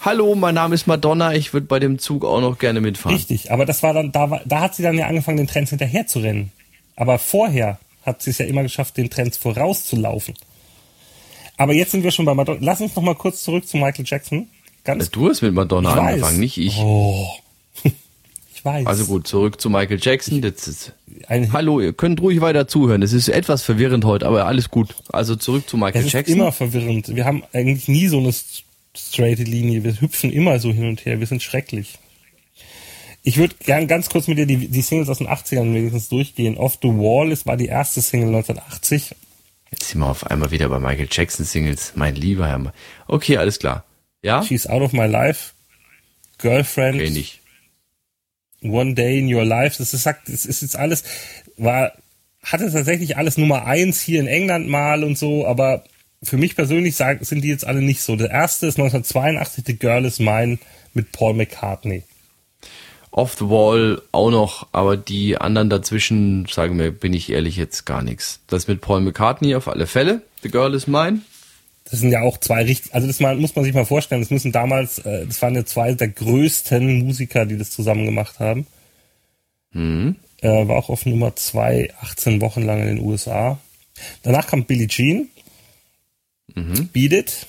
[0.00, 3.16] hallo, mein Name ist Madonna, ich würde bei dem Zug auch noch gerne mitfahren.
[3.16, 3.52] richtig.
[3.52, 6.20] Aber das war dann, da, da hat sie dann ja angefangen, den Trends hinterher zu
[6.20, 6.52] rennen.
[6.96, 10.34] Aber vorher hat sie es ja immer geschafft, den Trends vorauszulaufen.
[11.56, 12.58] Aber jetzt sind wir schon bei Madonna.
[12.62, 14.48] Lass uns noch mal kurz zurück zu Michael Jackson.
[14.84, 16.76] Ganz Du hast mit Madonna angefangen, nicht ich.
[16.78, 17.26] Oh.
[18.64, 18.86] Ich weiß.
[18.86, 20.40] Also gut, zurück zu Michael Jackson.
[20.40, 20.92] Das ist,
[21.28, 23.02] Hallo, ihr könnt ruhig weiter zuhören.
[23.02, 24.94] Es ist etwas verwirrend heute, aber alles gut.
[25.12, 26.36] Also zurück zu Michael es ist Jackson.
[26.36, 27.14] immer verwirrend.
[27.14, 28.62] Wir haben eigentlich nie so eine st-
[28.96, 29.84] straighte Linie.
[29.84, 31.20] Wir hüpfen immer so hin und her.
[31.20, 31.98] Wir sind schrecklich.
[33.22, 36.56] Ich würde gern ganz kurz mit dir die, die Singles aus den 80ern wenigstens durchgehen.
[36.56, 39.14] Off the Wall, es war die erste Single 1980.
[39.72, 41.92] Jetzt sind wir auf einmal wieder bei Michael Jackson Singles.
[41.96, 42.72] Mein lieber Herr.
[43.08, 43.84] Okay, alles klar.
[44.22, 44.42] Ja?
[44.42, 45.52] She's Out of My Life.
[46.38, 47.00] Girlfriend.
[47.00, 47.40] Kenn ich.
[48.64, 49.76] One Day in Your Life.
[49.78, 51.04] Das ist, das ist jetzt alles,
[51.56, 51.92] war,
[52.42, 55.84] hatte tatsächlich alles Nummer eins hier in England mal und so, aber
[56.22, 58.16] für mich persönlich sind die jetzt alle nicht so.
[58.16, 60.58] Der erste ist 1982, The Girl is Mine
[60.94, 62.02] mit Paul McCartney.
[63.10, 67.84] Off the Wall auch noch, aber die anderen dazwischen, sagen wir, bin ich ehrlich, jetzt
[67.84, 68.40] gar nichts.
[68.48, 70.22] Das mit Paul McCartney auf alle Fälle.
[70.42, 71.20] The Girl is Mine.
[71.94, 74.50] Das sind ja auch zwei richtig, also das muss man sich mal vorstellen, das müssen
[74.50, 78.66] damals, äh, das waren ja zwei der größten Musiker, die das zusammen gemacht haben.
[79.70, 80.16] Mhm.
[80.40, 83.60] Äh, war auch auf Nummer zwei, 18 Wochen lang in den USA.
[84.24, 85.28] Danach kam Billie Jean.
[86.52, 86.88] Mhm.
[86.88, 87.46] Beat It.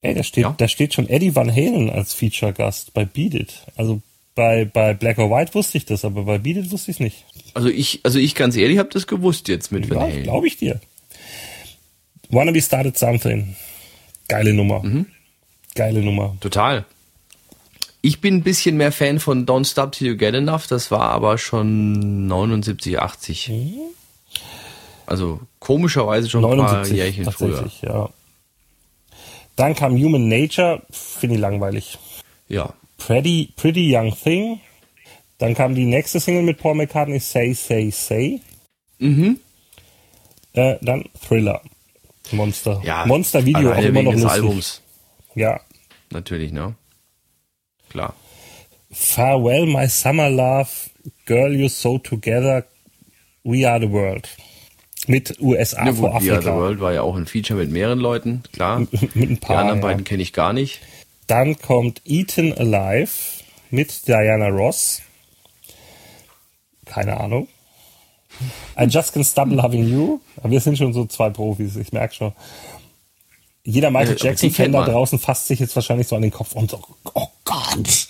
[0.00, 0.54] Ey, da steht, ja.
[0.58, 3.62] da steht schon Eddie Van Halen als Feature-Gast bei Beat It.
[3.76, 4.02] Also
[4.34, 7.00] bei, bei Black or White wusste ich das, aber bei Beat It wusste ich es
[7.00, 7.24] nicht.
[7.54, 10.16] Also ich, also ich ganz ehrlich habe das gewusst jetzt mit Van Halen.
[10.16, 10.80] Ja, glaube ich dir.
[12.30, 13.56] Wanna Be Started Something.
[14.28, 14.82] Geile Nummer.
[14.82, 15.06] Mhm.
[15.74, 16.36] Geile Nummer.
[16.40, 16.84] Total.
[18.00, 20.66] Ich bin ein bisschen mehr Fan von Don't Stop Till You Get Enough.
[20.68, 23.48] Das war aber schon 79, 80.
[23.48, 23.78] Mhm.
[25.06, 27.70] Also komischerweise schon 79, ein paar Jährchen früher.
[27.82, 28.10] Ja.
[29.56, 31.98] Dann kam Human Nature, finde ich langweilig.
[32.48, 32.74] Ja.
[32.98, 34.60] Pretty, Pretty Young Thing.
[35.38, 38.40] Dann kam die nächste Single mit Paul McCartney, Say, Say, Say.
[38.98, 39.40] Mhm.
[40.52, 41.62] Äh, dann Thriller.
[42.32, 42.80] Monster.
[42.84, 44.30] Ja, Monster Video auch immer noch lustig.
[44.30, 44.82] Albums.
[45.34, 45.60] Ja.
[46.10, 46.74] Natürlich, ne?
[47.90, 48.14] Klar.
[48.90, 50.68] Farewell, my summer love,
[51.26, 52.64] girl you so together,
[53.44, 54.28] we are the world.
[55.06, 56.32] Mit USA ja, vor Afrika.
[56.32, 58.80] We are the world war ja auch ein Feature mit mehreren Leuten, klar.
[59.14, 59.56] mit ein paar.
[59.56, 59.86] Die anderen ja.
[59.86, 60.80] beiden kenne ich gar nicht.
[61.26, 63.12] Dann kommt Eaten Alive
[63.70, 65.02] mit Diana Ross.
[66.86, 67.48] Keine Ahnung.
[68.76, 70.20] I just can't stop loving you.
[70.36, 72.32] Aber wir sind schon so zwei Profis, ich merke schon.
[73.64, 76.70] Jeder Michael äh, Jackson-Fan da draußen fasst sich jetzt wahrscheinlich so an den Kopf und
[76.70, 76.82] so,
[77.14, 78.08] oh Gott.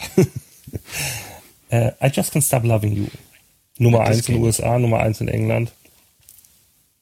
[1.73, 3.07] uh, I just can't stop loving you.
[3.79, 5.73] Nummer eins in den USA, Nummer eins in England.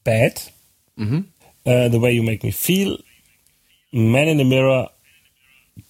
[0.05, 0.53] Bad.
[0.97, 1.27] Mhm.
[1.65, 2.99] Uh, the way you make me feel.
[3.91, 4.91] Man in the Mirror.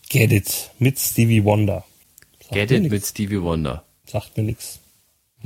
[0.08, 1.84] Get it mit Stevie Wonder.
[2.40, 2.92] Sagt Get it nix.
[2.92, 3.84] mit Stevie Wonder.
[4.06, 4.78] Sagt mir nichts.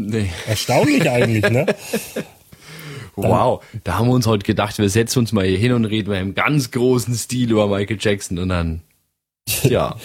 [0.06, 0.30] Nee.
[0.46, 1.66] Erstaunlich eigentlich, ne?
[3.16, 6.10] wow, da haben wir uns heute gedacht, wir setzen uns mal hier hin und reden
[6.10, 8.82] mal im ganz großen Stil über Michael Jackson und dann,
[9.62, 9.96] ja.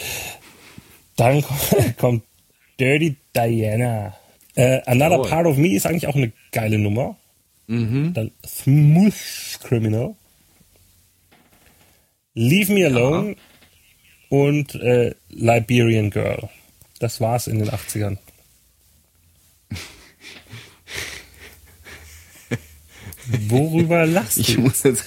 [1.15, 1.43] dann
[1.97, 2.23] kommt
[2.79, 4.15] Dirty Diana.
[4.58, 5.29] Uh, Another Jawohl.
[5.29, 7.17] Part of Me ist eigentlich auch eine geile Nummer.
[7.67, 8.13] Mhm.
[8.13, 10.15] Dann Smooth Criminal.
[12.34, 13.36] Leave Me Alone ja.
[14.29, 16.49] und äh, Liberian Girl.
[16.99, 18.17] Das war's in den 80ern.
[23.47, 24.41] Worüber lachst du?
[24.41, 25.05] Ich muss jetzt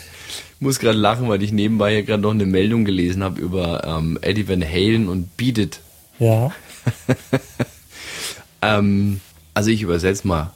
[0.61, 4.18] muss gerade lachen, weil ich nebenbei hier gerade noch eine Meldung gelesen habe über ähm,
[4.22, 5.81] Eddie Van Halen und Beat It.
[6.18, 6.50] Ja.
[8.62, 9.20] ähm,
[9.54, 10.52] also ich übersetze mal.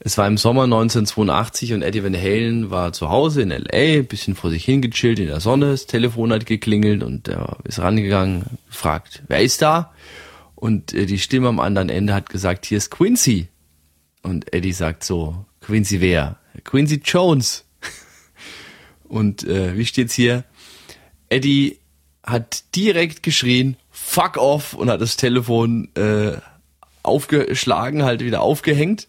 [0.00, 4.36] Es war im Sommer 1982 und Eddie Van Halen war zu Hause in L.A., bisschen
[4.36, 9.24] vor sich hingechillt in der Sonne, das Telefon hat geklingelt und er ist rangegangen, gefragt,
[9.26, 9.92] wer ist da?
[10.54, 13.48] Und äh, die Stimme am anderen Ende hat gesagt, hier ist Quincy.
[14.22, 16.36] Und Eddie sagt so, Quincy wer?
[16.64, 17.64] Quincy Jones.
[19.08, 20.44] Und äh, wie steht's hier?
[21.28, 21.78] Eddie
[22.22, 26.32] hat direkt geschrien, fuck off, und hat das Telefon äh,
[27.02, 29.08] aufgeschlagen, halt wieder aufgehängt.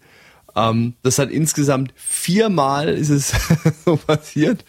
[0.55, 3.33] Ähm, das hat insgesamt viermal ist es
[3.85, 4.63] so passiert,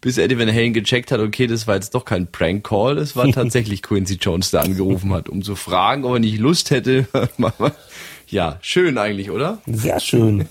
[0.00, 3.16] bis Eddie Van Halen gecheckt hat, okay, das war jetzt doch kein Prank Call, das
[3.16, 7.06] war tatsächlich Quincy Jones, der angerufen hat, um zu fragen, ob er nicht Lust hätte.
[8.28, 9.58] ja, schön eigentlich, oder?
[9.66, 10.48] Sehr schön.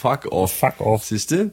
[0.00, 0.52] Fuck off.
[0.52, 1.04] Fuck off.
[1.04, 1.52] Siehste?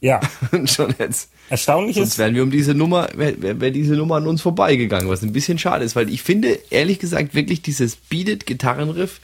[0.00, 0.20] Ja.
[0.64, 1.30] Schon jetzt.
[1.48, 2.18] Erstaunlich Sonst ist.
[2.18, 5.58] wären wir um diese Nummer, wäre wär diese Nummer an uns vorbeigegangen, was ein bisschen
[5.58, 9.20] schade ist, weil ich finde, ehrlich gesagt, wirklich dieses Beat Gitarrenriff,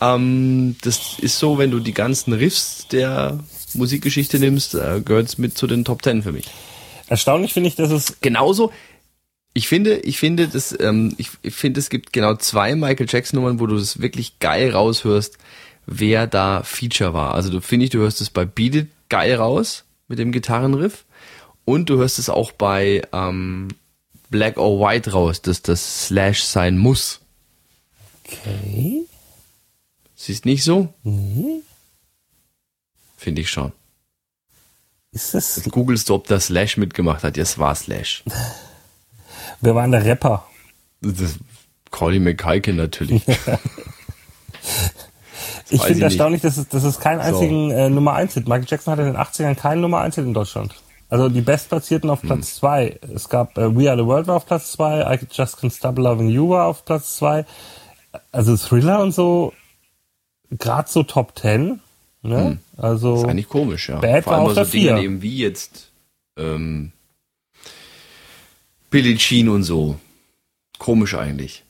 [0.00, 3.38] ähm, das ist so, wenn du die ganzen Riffs der
[3.74, 6.46] Musikgeschichte nimmst, äh, gehört es mit zu den Top Ten für mich.
[7.08, 8.20] Erstaunlich finde ich, dass es.
[8.20, 8.72] Genauso,
[9.54, 13.40] ich finde, ich finde, das, ähm, ich, ich finde, es gibt genau zwei Michael Jackson
[13.40, 15.38] Nummern, wo du das wirklich geil raushörst
[15.86, 17.34] wer da Feature war.
[17.34, 21.04] Also du finde ich, du hörst es bei Beat It geil raus mit dem Gitarrenriff
[21.64, 23.68] und du hörst es auch bei ähm,
[24.30, 27.20] Black or White raus, dass das Slash sein muss.
[28.24, 29.04] Okay.
[30.16, 30.92] Siehst nicht so?
[31.04, 31.62] Mhm.
[33.16, 33.72] Finde ich schon.
[35.12, 35.56] Ist das?
[35.56, 37.36] Jetzt googelst du, ob der Slash mitgemacht hat.
[37.36, 38.24] Ja, es war Slash.
[39.60, 40.46] Wer war denn der Rapper?
[41.00, 41.38] Das,
[41.90, 43.22] Colin McCulkin natürlich.
[45.68, 47.76] Ich finde erstaunlich, dass es, dass es keinen einzigen so.
[47.76, 48.46] äh, Nummer 1 Hit.
[48.48, 50.74] Michael Jackson hatte in den 80ern keinen Nummer 1 Hit in Deutschland.
[51.08, 52.98] Also die Bestplatzierten auf Platz 2.
[53.14, 55.98] Es gab äh, We Are the World war auf Platz 2, I Just Can't Stop
[55.98, 57.44] Loving You war auf Platz 2.
[58.32, 59.52] Also Thriller und so,
[60.50, 61.80] gerade so Top 10.
[62.22, 62.58] Ne?
[62.76, 64.00] Also Das ist eigentlich komisch, ja.
[64.00, 65.04] Bad Vor war allem auf der so Dingen Vier.
[65.04, 65.90] eben wie jetzt
[66.36, 66.92] ähm,
[68.90, 69.98] Billie Jean und so.
[70.78, 71.64] Komisch eigentlich.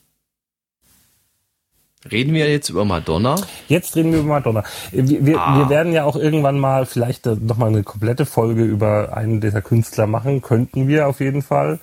[2.11, 3.37] Reden wir jetzt über Madonna?
[3.69, 4.62] Jetzt reden wir über Madonna.
[4.92, 5.59] Wir, wir, Ah.
[5.59, 9.62] wir werden ja auch irgendwann mal vielleicht äh, nochmal eine komplette Folge über einen dieser
[9.62, 10.42] Künstler machen.
[10.42, 11.79] Könnten wir auf jeden Fall.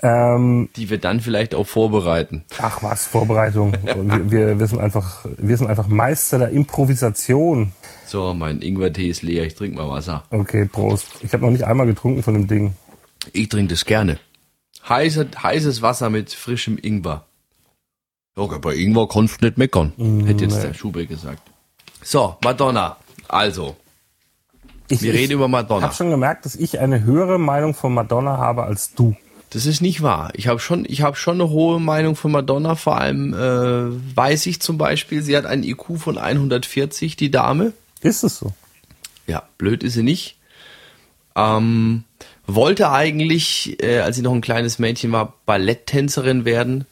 [0.00, 2.44] Ähm, Die wir dann vielleicht auch vorbereiten.
[2.62, 3.72] ach was, Vorbereitung.
[3.82, 7.72] wir, wir, wir, sind einfach, wir sind einfach Meister der Improvisation.
[8.06, 10.22] So, mein Ingwertee ist leer, ich trinke mal Wasser.
[10.30, 11.06] Okay, Prost.
[11.22, 12.74] Ich habe noch nicht einmal getrunken von dem Ding.
[13.32, 14.18] Ich trinke das gerne.
[14.88, 17.26] Heiße, heißes Wasser mit frischem Ingwer.
[18.38, 19.92] Ja, bei Ingwer kannst du nicht meckern,
[20.26, 21.42] hätte jetzt der Schubeck gesagt.
[22.02, 22.96] So, Madonna.
[23.26, 23.76] Also,
[24.88, 25.82] Ich, wir ich reden über Madonna.
[25.86, 29.16] habe schon gemerkt, dass ich eine höhere Meinung von Madonna habe als du.
[29.50, 30.30] Das ist nicht wahr.
[30.34, 32.74] Ich habe schon, ich habe schon eine hohe Meinung von Madonna.
[32.76, 37.72] Vor allem äh, weiß ich zum Beispiel, sie hat einen IQ von 140, die Dame.
[38.02, 38.52] Ist es so?
[39.26, 40.36] Ja, blöd ist sie nicht.
[41.34, 42.04] Ähm,
[42.46, 46.86] wollte eigentlich, äh, als sie noch ein kleines Mädchen war, Balletttänzerin werden.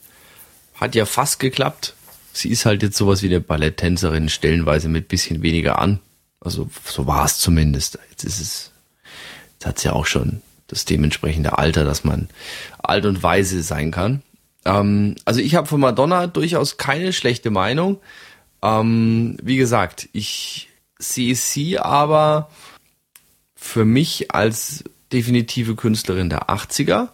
[0.77, 1.95] Hat ja fast geklappt.
[2.33, 6.01] Sie ist halt jetzt sowas wie eine Balletttänzerin, stellenweise mit bisschen weniger an.
[6.41, 7.99] Also so war es zumindest.
[8.11, 8.73] Jetzt ist es,
[9.55, 12.29] jetzt hat sie ja auch schon das dementsprechende Alter, dass man
[12.79, 14.23] alt und weise sein kann.
[14.65, 18.01] Ähm, also ich habe von Madonna durchaus keine schlechte Meinung.
[18.63, 22.51] Ähm, wie gesagt, ich sehe sie aber
[23.55, 27.09] für mich als definitive Künstlerin der 80er.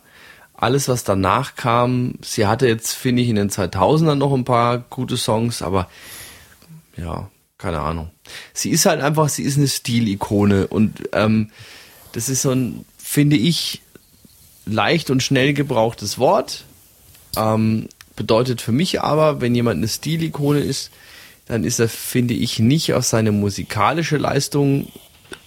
[0.62, 4.78] Alles, was danach kam, sie hatte jetzt, finde ich, in den 2000ern noch ein paar
[4.78, 5.88] gute Songs, aber
[6.96, 8.10] ja, keine Ahnung.
[8.54, 11.50] Sie ist halt einfach, sie ist eine Stilikone und ähm,
[12.12, 13.82] das ist so ein, finde ich,
[14.64, 16.64] leicht und schnell gebrauchtes Wort.
[17.36, 20.92] Ähm, bedeutet für mich aber, wenn jemand eine Stilikone ist,
[21.46, 24.92] dann ist er, finde ich, nicht auf seine musikalische Leistung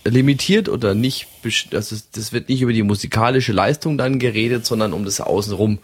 [0.06, 1.28] limitiert oder nicht,
[1.74, 5.80] also das wird nicht über die musikalische Leistung dann geredet, sondern um das Außenrum.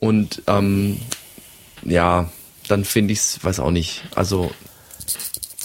[0.00, 0.98] Und ähm,
[1.84, 2.30] ja,
[2.68, 4.02] dann finde ich es, weiß auch nicht.
[4.14, 4.50] Also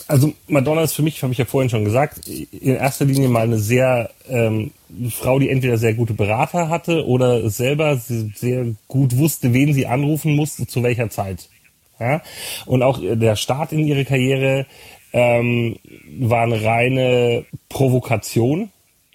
[0.07, 3.43] Also Madonna ist für mich, habe ich ja vorhin schon gesagt, in erster Linie mal
[3.43, 4.71] eine sehr ähm,
[5.10, 10.36] Frau, die entweder sehr gute Berater hatte oder selber sehr gut wusste, wen sie anrufen
[10.36, 11.49] musste, zu welcher Zeit.
[11.99, 12.21] Ja?
[12.65, 14.65] Und auch der Start in ihre Karriere
[15.13, 15.78] ähm,
[16.20, 18.70] war eine reine Provokation.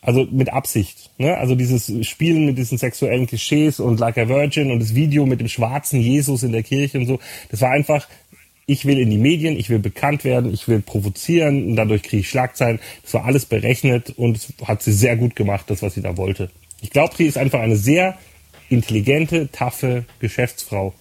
[0.04, 1.10] Also mit Absicht.
[1.18, 1.36] Ne?
[1.36, 5.38] Also dieses Spielen mit diesen sexuellen Klischees und Like a Virgin und das Video mit
[5.38, 7.20] dem schwarzen Jesus in der Kirche und so.
[7.52, 8.08] Das war einfach,
[8.66, 12.22] ich will in die Medien, ich will bekannt werden, ich will provozieren und dadurch kriege
[12.22, 12.80] ich Schlagzeilen.
[13.02, 16.50] Das war alles berechnet und hat sie sehr gut gemacht, das, was sie da wollte.
[16.80, 18.18] Ich glaube, sie ist einfach eine sehr
[18.70, 20.94] intelligente, taffe Geschäftsfrau.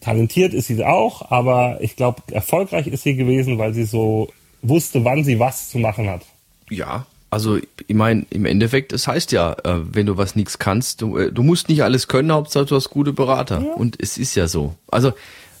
[0.00, 4.32] Talentiert ist sie auch, aber ich glaube, erfolgreich ist sie gewesen, weil sie so
[4.62, 6.22] wusste, wann sie was zu machen hat.
[6.70, 11.00] Ja, also ich meine, im Endeffekt, es heißt ja, äh, wenn du was nichts kannst,
[11.00, 13.76] du, äh, du musst nicht alles können, Hauptsache du hast gute Berater.
[13.76, 14.74] Und es ist ja so.
[14.88, 15.12] Also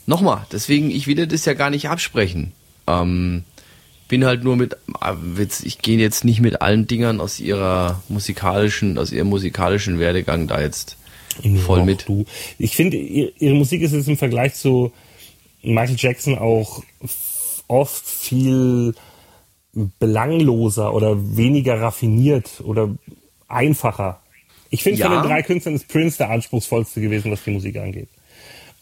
[0.06, 2.52] nochmal, deswegen, ich will dir das ja gar nicht absprechen.
[2.88, 3.44] Ähm,
[4.08, 8.98] bin halt nur mit, äh, ich gehe jetzt nicht mit allen Dingern aus ihrer musikalischen,
[8.98, 10.96] aus ihrem musikalischen Werdegang da jetzt
[11.64, 12.08] voll Doch, mit.
[12.08, 12.24] Du.
[12.58, 14.92] Ich finde, ihr- ihre Musik ist jetzt im Vergleich zu
[15.62, 16.82] Michael Jackson auch
[17.68, 18.94] oft viel
[19.98, 22.90] belangloser oder weniger raffiniert oder
[23.48, 24.20] einfacher.
[24.70, 25.20] Ich finde, von Ja.
[25.22, 28.08] den drei Künstlern ist Prince der anspruchsvollste gewesen, was die Musik angeht.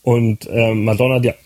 [0.03, 1.37] Und ähm, Madonna der,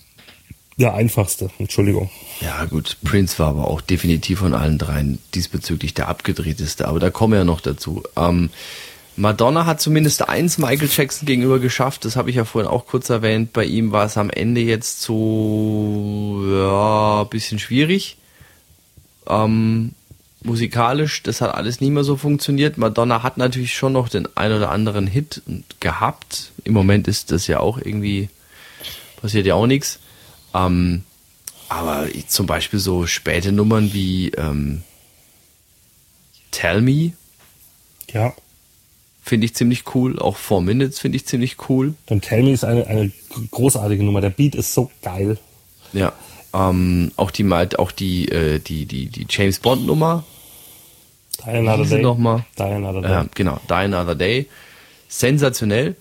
[0.78, 1.50] der einfachste.
[1.58, 2.10] Entschuldigung.
[2.40, 7.10] Ja, gut, Prince war aber auch definitiv von allen dreien diesbezüglich der abgedrehteste, aber da
[7.10, 8.02] kommen wir ja noch dazu.
[8.16, 8.50] Ähm,
[9.16, 13.10] Madonna hat zumindest eins Michael Jackson gegenüber geschafft, das habe ich ja vorhin auch kurz
[13.10, 13.52] erwähnt.
[13.52, 18.16] Bei ihm war es am Ende jetzt so, ja, bisschen schwierig.
[19.26, 19.92] Ähm,
[20.42, 22.78] musikalisch, das hat alles nicht mehr so funktioniert.
[22.78, 25.42] Madonna hat natürlich schon noch den ein oder anderen Hit
[25.80, 26.52] gehabt.
[26.64, 28.30] Im Moment ist das ja auch irgendwie,
[29.20, 30.00] passiert ja auch nichts.
[30.54, 31.04] Ähm,
[31.68, 34.82] aber zum Beispiel so späte Nummern wie ähm,
[36.50, 37.12] Tell Me
[38.12, 38.34] Ja.
[39.22, 40.18] Finde ich ziemlich cool.
[40.18, 41.94] Auch Four Minutes finde ich ziemlich cool.
[42.06, 43.10] Dann Tell Me ist eine, eine
[43.50, 44.20] großartige Nummer.
[44.20, 45.38] Der Beat ist so geil.
[45.92, 46.12] Ja.
[46.54, 50.24] Ähm, auch die mal- auch die, äh, die, die, die James Bond Nummer.
[51.44, 52.02] Die Another Day.
[52.02, 52.44] nochmal?
[52.58, 53.10] Die Another Day.
[53.10, 54.48] Ja, genau, Die Another Day.
[55.08, 55.96] Sensationell.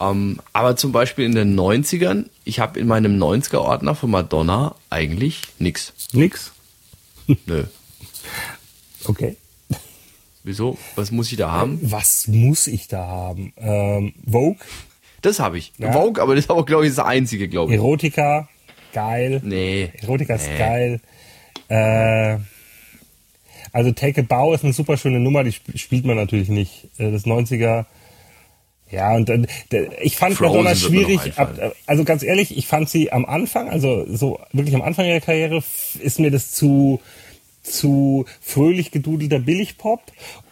[0.00, 5.42] Ähm, aber zum Beispiel in den 90ern, ich habe in meinem 90er-Ordner von Madonna eigentlich
[5.60, 5.92] nix.
[6.12, 6.52] Nix.
[7.46, 7.64] Nö.
[9.04, 9.36] Okay.
[10.44, 10.76] Wieso?
[10.96, 11.78] Was muss ich da haben?
[11.82, 13.52] Was muss ich da haben?
[13.56, 14.56] Ähm, Vogue,
[15.20, 15.72] Das habe ich.
[15.78, 15.92] Ja.
[15.92, 17.78] Vogue, aber das ist aber, glaube ich, das einzige, glaube ich.
[17.78, 18.48] Erotika,
[18.92, 19.40] geil.
[19.44, 19.90] Nee.
[20.00, 20.58] Erotika ist Nee.
[20.58, 21.00] geil.
[21.68, 22.38] Äh,
[23.72, 26.88] also Take a Bow ist eine super schöne Nummer, die sp spielt man natürlich nicht.
[26.98, 27.86] Äh, Das 90er.
[28.90, 29.46] Ja, und dann,
[30.02, 31.20] ich fand Frozen Madonna schwierig.
[31.38, 31.72] Ab, einfallen.
[31.86, 35.62] also ganz ehrlich, ich fand sie am Anfang, also so wirklich am Anfang ihrer Karriere,
[35.98, 37.00] ist mir das zu
[37.62, 40.00] zu fröhlich gedudelter Billigpop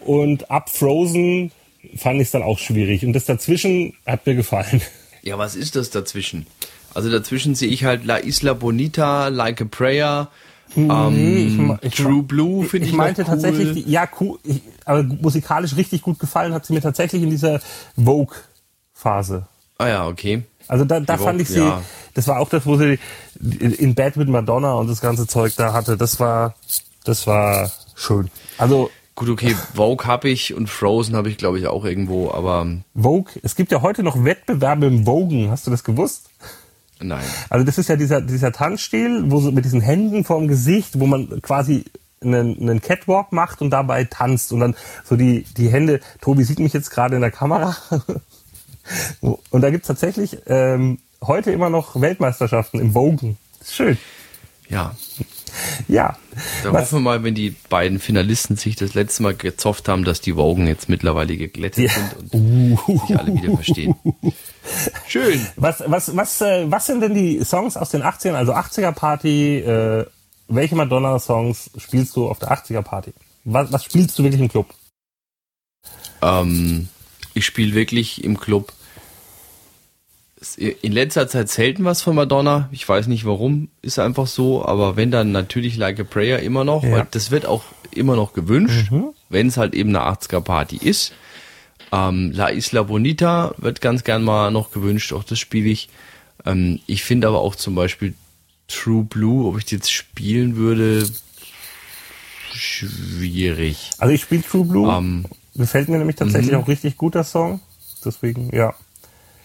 [0.01, 1.51] und ab Frozen
[1.97, 3.05] fand ich es dann auch schwierig.
[3.05, 4.81] Und das dazwischen hat mir gefallen.
[5.23, 6.47] Ja, was ist das dazwischen?
[6.95, 10.29] Also dazwischen sehe ich halt La Isla Bonita, Like a Prayer,
[10.75, 13.27] ähm, ich- True Blue finde ich, Ich meinte cool.
[13.29, 17.29] tatsächlich, die, ja, cool, ich, aber musikalisch richtig gut gefallen hat sie mir tatsächlich in
[17.29, 17.61] dieser
[18.03, 19.47] Vogue-Phase.
[19.77, 20.43] Ah ja, okay.
[20.69, 21.83] Also da, da Die fand Vogue, ich sie, ja.
[22.15, 22.99] das war auch das, wo sie
[23.41, 25.97] in Bed mit Madonna und das ganze Zeug da hatte.
[25.97, 26.55] Das war,
[27.05, 28.31] das war schön.
[28.59, 28.91] Also
[29.21, 33.31] Gut, okay, Vogue habe ich und Frozen habe ich, glaube ich, auch irgendwo, aber Vogue,
[33.43, 35.51] es gibt ja heute noch Wettbewerbe im Vogen.
[35.51, 36.31] Hast du das gewusst?
[37.03, 37.25] nein.
[37.51, 41.07] Also das ist ja dieser, dieser Tanzstil, wo so mit diesen Händen vorm Gesicht, wo
[41.07, 41.85] man quasi
[42.23, 44.75] einen, einen Catwalk macht und dabei tanzt und dann
[45.05, 47.77] so die, die Hände, Tobi sieht mich jetzt gerade in der Kamera.
[49.21, 53.37] und da gibt's tatsächlich ähm, heute immer noch Weltmeisterschaften im Wogen.
[53.61, 53.99] Ist schön.
[54.69, 54.95] Ja,
[55.89, 56.17] Ja.
[56.63, 60.05] da Was, hoffen wir mal, wenn die beiden Finalisten sich das letzte Mal gezofft haben,
[60.05, 61.91] dass die Wogen jetzt mittlerweile geglättet Ja.
[61.91, 62.79] sind und
[63.09, 63.95] sich alle wieder verstehen.
[65.09, 65.45] Schön.
[65.57, 69.59] was, was, was, äh, was sind denn die Songs aus den 80ern, also 80er Party,
[69.59, 70.07] äh,
[70.49, 73.13] welche Madonna-Songs spielst du auf der 80er Party?
[73.45, 74.67] Was, was spielst du wirklich im Club?
[76.23, 76.89] Ähm,
[77.35, 78.73] ich spiele wirklich im Club
[80.57, 82.69] in letzter Zeit selten was von Madonna.
[82.73, 86.65] Ich weiß nicht warum, ist einfach so, aber wenn dann natürlich Like a Prayer immer
[86.65, 87.07] noch, Ja.
[87.11, 87.63] das wird auch
[87.93, 88.91] immer noch gewünscht,
[89.29, 91.13] wenn es halt eben eine 80er Party ist.
[91.93, 95.89] Ähm, La Isla Bonita wird ganz gern mal noch gewünscht, auch das spiele ich.
[96.47, 98.15] Ähm, ich finde aber auch zum Beispiel
[98.69, 101.07] True Blue, ob ich die jetzt spielen würde,
[102.53, 103.91] schwierig.
[103.99, 104.91] Also ich spiele True Blue.
[104.93, 105.25] Ähm,
[105.55, 107.61] Gefällt mir nämlich tatsächlich auch richtig gut, der Song.
[108.05, 108.73] Deswegen, ja.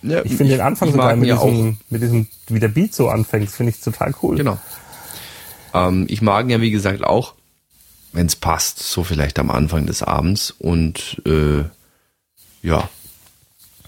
[0.06, 1.48] Ja, Ich finde den Anfang sogar mit auch.
[1.50, 4.38] diesem, mit diesem, wie der Beat so anfängt, finde ich total cool.
[4.38, 4.58] Genau.
[5.74, 7.34] Ähm, ich mag ihn ja, wie gesagt, auch,
[8.14, 10.52] wenn es passt, so vielleicht am Anfang des Abends.
[10.52, 11.64] Und äh,
[12.62, 12.90] ja,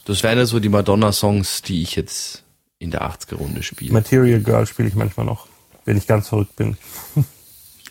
[0.05, 2.43] das wären ja so die Madonna-Songs, die ich jetzt
[2.79, 3.93] in der 80er-Runde spiele.
[3.93, 5.47] Material Girl spiele ich manchmal noch,
[5.85, 6.77] wenn ich ganz verrückt bin.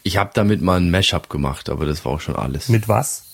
[0.02, 2.68] Ich habe damit mal ein Mashup gemacht, aber das war auch schon alles.
[2.68, 3.24] Mit was?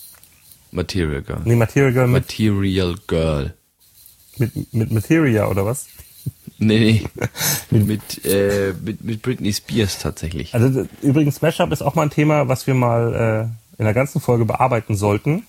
[0.71, 1.41] Material Girl.
[1.45, 3.53] Nee, Material Girl mit, Material Girl.
[4.39, 5.87] Mit, mit Materia oder was?
[6.57, 7.27] Nee, nee.
[7.77, 10.53] mit, äh, mit, mit Britney Spears tatsächlich.
[10.53, 14.21] Also übrigens, Mashup ist auch mal ein Thema, was wir mal äh, in der ganzen
[14.21, 15.45] Folge bearbeiten sollten.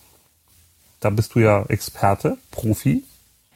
[1.01, 3.05] Da bist du ja Experte, Profi.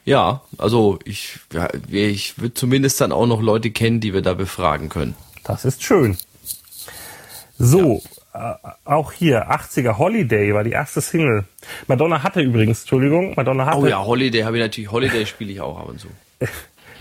[0.04, 4.34] Ja, also ich, ja, ich würde zumindest dann auch noch Leute kennen, die wir da
[4.34, 5.14] befragen können.
[5.44, 6.16] Das ist schön.
[7.58, 8.02] So,
[8.84, 11.44] auch hier, 80er Holiday war die erste Single.
[11.86, 15.60] Madonna hatte übrigens, Entschuldigung, Madonna hatte Oh ja, Holiday habe ich natürlich, Holiday spiele ich
[15.60, 16.08] auch ab und zu.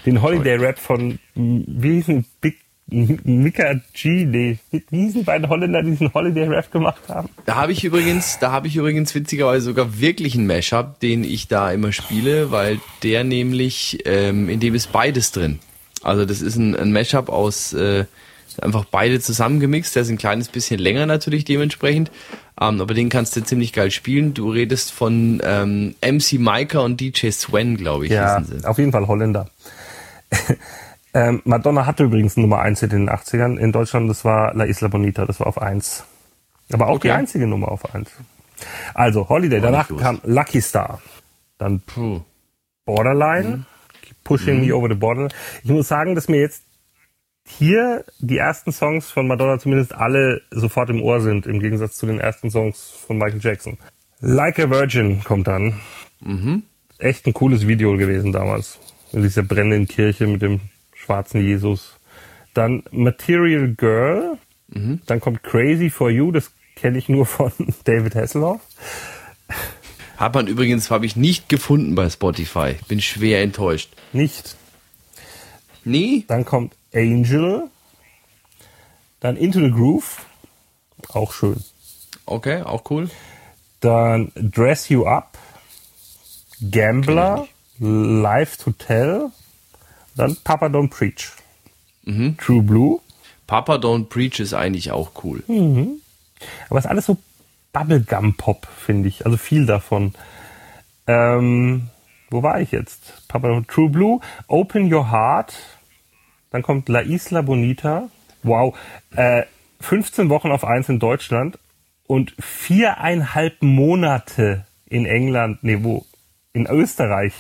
[0.06, 2.60] den Holiday-Rap von, wie hießen Big,
[2.90, 7.30] Mika G, nee, wie hießen beide Holländer, die diesen Holiday-Rap gemacht haben?
[7.46, 11.50] Da habe ich übrigens, da habe ich übrigens witzigerweise sogar wirklich einen Mashup, den ich
[11.50, 15.60] da immer spiele, weil der nämlich, ähm, in dem ist beides drin.
[16.02, 18.06] Also das ist ein, ein Mashup aus äh,
[18.64, 19.96] einfach beide zusammengemixt.
[19.96, 22.12] Der ist ein kleines bisschen länger natürlich dementsprechend,
[22.60, 24.34] ähm, aber den kannst du ziemlich geil spielen.
[24.34, 29.08] Du redest von ähm, MC Micah und DJ Sven, glaube ich, Ja, auf jeden Fall
[29.08, 29.50] Holländer.
[31.14, 33.58] ähm, Madonna hatte übrigens Nummer 1 in den 80ern.
[33.58, 36.04] In Deutschland, das war La Isla Bonita, das war auf 1.
[36.74, 37.18] Aber auch die Okay.
[37.18, 38.10] einzige Nummer auf 1.
[38.94, 41.00] Also, Holiday, danach kam Lucky Star.
[41.60, 42.22] Dann Puh.
[42.86, 43.66] Borderline,
[44.24, 45.28] Pushing Me Over the Border.
[45.64, 46.64] Ich muss sagen, dass mir jetzt
[47.48, 52.06] hier die ersten Songs von Madonna zumindest alle sofort im Ohr sind, im Gegensatz zu
[52.06, 53.78] den ersten Songs von Michael Jackson.
[54.20, 55.80] Like a Virgin kommt dann.
[57.00, 58.80] Echt ein cooles Video gewesen damals.
[59.14, 60.60] In dieser brennenden Kirche mit dem
[60.94, 61.98] schwarzen Jesus.
[62.54, 64.38] Dann Material Girl.
[65.06, 67.52] Dann kommt Crazy for You, das kenne ich nur von
[67.86, 68.60] David Hasselhoff.
[70.18, 72.76] Hat man übrigens, habe ich nicht gefunden bei Spotify.
[72.88, 73.92] Bin schwer enttäuscht.
[74.12, 74.58] Nicht
[75.88, 76.26] Nee?
[76.28, 77.70] Dann kommt Angel.
[79.20, 80.26] Dann Into the Groove.
[81.14, 81.64] Auch schön.
[82.26, 83.10] Okay, auch cool.
[83.80, 85.38] Dann Dress You Up.
[86.60, 87.48] Gambler.
[87.80, 89.32] Life to Tell.
[90.16, 91.30] Dann Papa Don't Preach.
[92.38, 93.00] True Blue.
[93.46, 95.44] Papa Don't Preach ist eigentlich auch cool.
[96.70, 97.18] Aber es ist alles so
[97.74, 99.26] Bubblegum-Pop, finde ich.
[99.26, 100.14] Also viel davon.
[101.06, 101.90] Ähm,
[102.30, 103.14] wo war ich jetzt?
[103.28, 105.54] Papa True Blue, Open Your Heart.
[106.58, 108.10] Dann kommt La Isla Bonita.
[108.42, 108.76] Wow.
[109.16, 109.44] Äh,
[109.80, 111.60] 15 Wochen auf eins in Deutschland
[112.08, 116.04] und viereinhalb Monate in England, nee, wo?
[116.54, 117.34] In Österreich.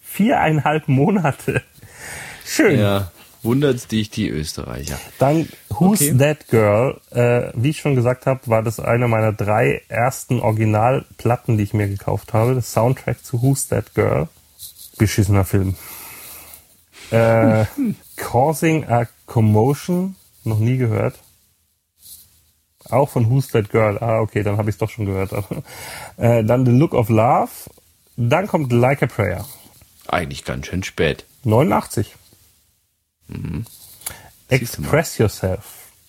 [0.00, 1.60] Viereinhalb Monate.
[2.46, 2.80] Schön.
[2.80, 3.10] Ja,
[3.42, 4.98] wundert dich die Österreicher.
[5.18, 6.16] Dann Who's okay.
[6.16, 6.98] That Girl?
[7.10, 11.74] Äh, wie ich schon gesagt habe, war das eine meiner drei ersten Originalplatten, die ich
[11.74, 12.54] mir gekauft habe.
[12.54, 14.28] Das Soundtrack zu Who's That Girl.
[14.96, 15.74] Beschissener Film.
[17.10, 17.66] Äh,
[18.16, 21.18] Causing a Commotion, noch nie gehört.
[22.90, 23.98] Auch von Who's That Girl.
[23.98, 25.32] Ah, okay, dann habe ich es doch schon gehört.
[26.16, 27.50] äh, dann The Look of Love.
[28.16, 29.44] Dann kommt Like a Prayer.
[30.08, 31.24] Eigentlich ganz schön spät.
[31.44, 32.14] 89.
[33.28, 33.64] Mhm.
[34.48, 35.64] Express Yourself.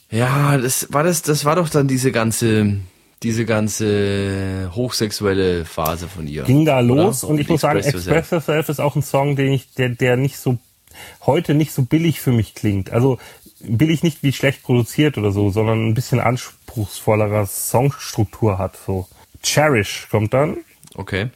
[0.09, 2.77] Ja, das war das, das war doch dann diese ganze,
[3.23, 6.43] diese ganze hochsexuelle Phase von ihr.
[6.43, 7.33] Ging da los oder?
[7.33, 10.37] und ich muss sagen, Express Yourself ist auch ein Song, den ich, der, der nicht
[10.37, 10.59] so
[11.25, 12.91] heute nicht so billig für mich klingt.
[12.91, 13.19] Also
[13.59, 18.77] billig nicht wie schlecht produziert oder so, sondern ein bisschen anspruchsvollerer Songstruktur hat.
[18.85, 19.07] So
[19.43, 20.57] Cherish kommt dann.
[20.95, 21.29] Okay.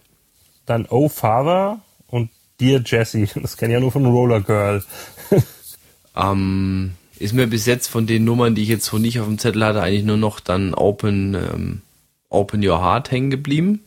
[0.66, 3.28] Dann Oh Father und Dear Jessie.
[3.41, 4.84] Das kenne ich ja nur von Roller Girl.
[6.16, 9.38] ähm, ist mir bis jetzt von den Nummern, die ich jetzt so nicht auf dem
[9.38, 11.82] Zettel hatte, eigentlich nur noch dann Open, ähm,
[12.30, 13.82] Open Your Heart hängen geblieben.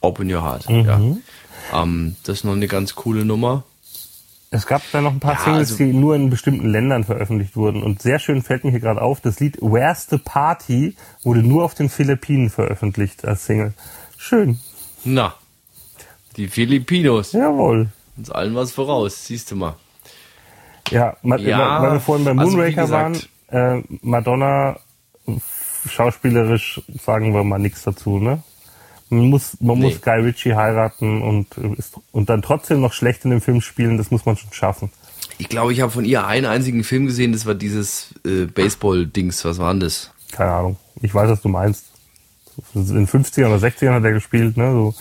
[0.00, 0.84] Open Your Heart, mhm.
[0.84, 1.00] ja.
[1.72, 3.64] Ähm, das ist noch eine ganz coole Nummer.
[4.50, 7.56] Es gab da noch ein paar ja, Singles, also, die nur in bestimmten Ländern veröffentlicht
[7.56, 7.82] wurden.
[7.82, 11.64] Und sehr schön fällt mir hier gerade auf, das Lied Where's the Party wurde nur
[11.64, 13.74] auf den Philippinen veröffentlicht als Single.
[14.16, 14.60] Schön.
[15.04, 15.34] Na,
[16.36, 17.32] die Filipinos.
[17.32, 17.88] Jawohl.
[18.16, 19.74] Uns allen was voraus, siehst du mal.
[20.90, 24.78] Ja, ja weil wir vorhin beim also Moonraker also waren, äh, Madonna
[25.88, 28.42] schauspielerisch sagen wir mal nichts dazu, ne?
[29.08, 29.86] Man muss, man nee.
[29.86, 31.46] muss Guy Ritchie heiraten und,
[32.12, 34.90] und dann trotzdem noch schlecht in dem Film spielen, das muss man schon schaffen.
[35.38, 39.44] Ich glaube, ich habe von ihr einen einzigen Film gesehen, das war dieses äh, Baseball-Dings.
[39.44, 40.10] Was war denn das?
[40.32, 40.76] Keine Ahnung.
[41.02, 41.86] Ich weiß, was du meinst.
[42.74, 44.72] In den 50er oder 60ern hat er gespielt, ne?
[44.72, 44.94] So.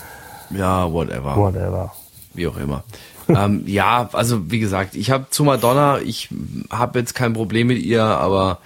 [0.50, 1.38] Ja, whatever.
[1.38, 1.94] Whatever.
[2.34, 2.84] Wie auch immer.
[3.30, 6.30] ähm, ja, also wie gesagt, ich habe zu Madonna, ich
[6.70, 8.60] habe jetzt kein Problem mit ihr, aber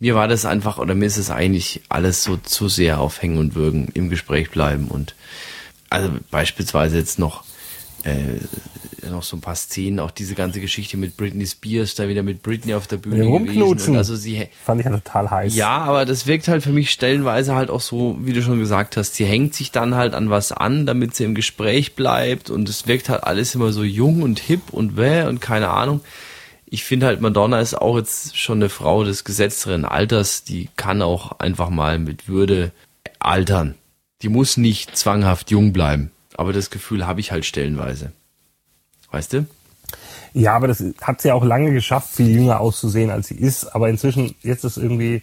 [0.00, 3.38] mir war das einfach, oder mir ist es eigentlich alles so zu sehr auf Hängen
[3.38, 5.14] und Würgen im Gespräch bleiben und
[5.90, 7.44] also beispielsweise jetzt noch
[8.04, 8.38] äh,
[9.10, 12.42] noch so ein paar Szenen, auch diese ganze Geschichte mit Britney Spears, da wieder mit
[12.42, 13.96] Britney auf der Bühne gewesen.
[13.96, 15.54] also sie fand ich ja total heiß.
[15.54, 18.96] Ja, aber das wirkt halt für mich stellenweise halt auch so, wie du schon gesagt
[18.96, 22.68] hast, sie hängt sich dann halt an was an, damit sie im Gespräch bleibt und
[22.68, 26.00] es wirkt halt alles immer so jung und hip und wäh und keine Ahnung
[26.70, 31.02] ich finde halt, Madonna ist auch jetzt schon eine Frau des gesetzteren Alters, die kann
[31.02, 32.72] auch einfach mal mit Würde
[33.18, 33.74] altern.
[34.22, 36.10] Die muss nicht zwanghaft jung bleiben.
[36.36, 38.12] Aber das Gefühl habe ich halt stellenweise.
[39.10, 39.46] Weißt du?
[40.34, 43.64] Ja, aber das hat sie auch lange geschafft, viel jünger auszusehen, als sie ist.
[43.74, 45.22] Aber inzwischen, jetzt ist irgendwie.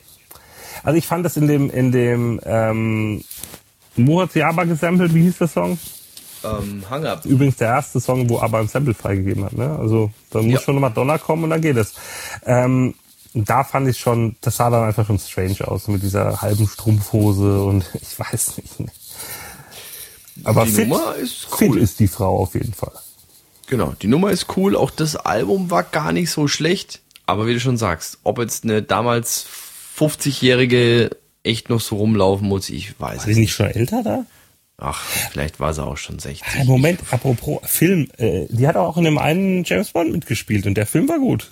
[0.84, 3.24] Also ich fand das in dem, in dem, ähm,
[3.96, 5.80] Mohat sie aber gesampelt, wie hieß der Song?
[6.46, 7.26] Ähm, Hang Up.
[7.26, 9.54] Übrigens der erste Song, wo ABBA ein Sample freigegeben hat.
[9.54, 9.78] Ne?
[9.78, 10.60] Also da muss ja.
[10.60, 11.94] schon Madonna kommen und dann geht es.
[12.46, 12.96] Ähm,
[13.34, 17.62] da fand ich schon, das sah dann einfach schon strange aus mit dieser halben Strumpfhose
[17.62, 18.92] und ich weiß nicht.
[20.44, 21.74] Aber die fit, Nummer ist cool.
[21.74, 22.94] Fit ist die Frau auf jeden Fall.
[23.68, 24.76] Genau, die Nummer ist cool.
[24.76, 27.02] Auch das Album war gar nicht so schlecht.
[27.26, 29.48] Aber wie du schon sagst, ob jetzt eine damals
[29.98, 31.10] 50-jährige
[31.44, 34.26] echt noch so rumlaufen muss, ich weiß war die nicht schon älter da?
[34.78, 35.02] Ach,
[35.32, 36.44] vielleicht war sie auch schon 60.
[36.60, 40.76] Ah, Moment, apropos Film, äh, die hat auch in dem einen James Bond mitgespielt und
[40.76, 41.50] der Film war gut.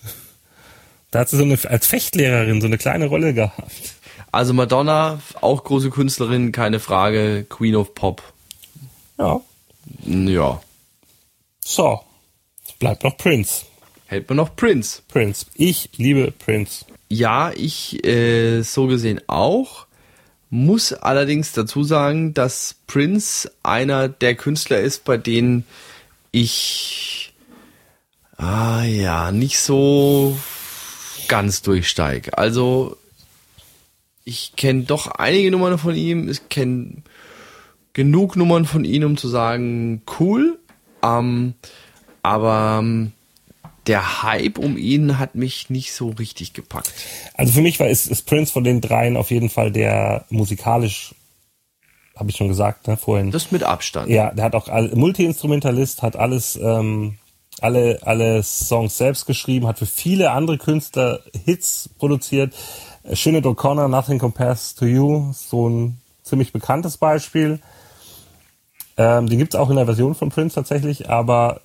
[1.11, 3.95] Da hat sie so eine, als Fechtlehrerin so eine kleine Rolle gehabt.
[4.31, 8.23] Also Madonna, auch große Künstlerin, keine Frage, Queen of Pop.
[9.17, 9.39] Ja.
[10.05, 10.61] Ja.
[11.63, 12.01] So,
[12.79, 13.65] bleibt noch Prince.
[14.07, 15.01] Hält man noch Prince.
[15.07, 15.45] Prince.
[15.55, 16.85] Ich liebe Prince.
[17.09, 19.85] Ja, ich äh, so gesehen auch.
[20.55, 25.65] Muss allerdings dazu sagen, dass Prince einer der Künstler ist, bei denen
[26.31, 27.33] ich
[28.37, 30.37] ah ja nicht so
[31.27, 32.37] ganz durchsteige.
[32.37, 32.97] Also
[34.25, 36.97] ich kenne doch einige Nummern von ihm, ich kenne
[37.93, 40.59] genug Nummern von ihm, um zu sagen, cool.
[41.01, 41.55] Ähm,
[42.21, 43.11] aber ähm,
[43.87, 46.91] der Hype um ihn hat mich nicht so richtig gepackt.
[47.33, 51.13] Also für mich war ist, ist Prince von den dreien auf jeden Fall der musikalisch,
[52.15, 53.31] habe ich schon gesagt, ne, vorhin.
[53.31, 54.09] Das mit Abstand.
[54.09, 57.17] Ja, der hat auch Multi-Instrumentalist, hat alles, ähm,
[57.59, 62.53] alle, alle Songs selbst geschrieben, hat für viele andere Künstler Hits produziert.
[63.03, 67.59] Sinead O'Connor, Nothing Compares to You, so ein ziemlich bekanntes Beispiel.
[68.95, 71.61] Ähm, den gibt's auch in der Version von Prince tatsächlich, aber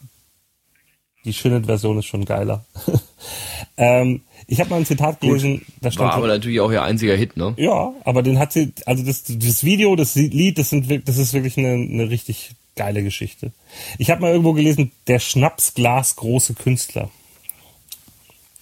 [1.25, 2.64] die Shinnet-Version ist schon geiler.
[3.77, 6.11] ähm, ich habe mal ein Zitat gelesen, da stand.
[6.11, 7.55] War aber natürlich auch ihr einziger Hit, ne?
[7.57, 11.35] Ja, aber den hat sie, also das, das Video, das Lied, das, sind, das ist
[11.35, 13.53] wirklich eine, eine richtig geile Geschichte.
[13.99, 17.11] Ich habe mal irgendwo gelesen, der Schnapsglas große Künstler.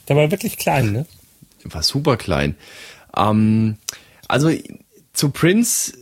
[0.09, 1.07] Der war wirklich klein, ne?
[1.65, 2.57] War super klein.
[3.17, 3.77] Ähm,
[4.29, 4.51] also
[5.13, 5.93] zu Prince,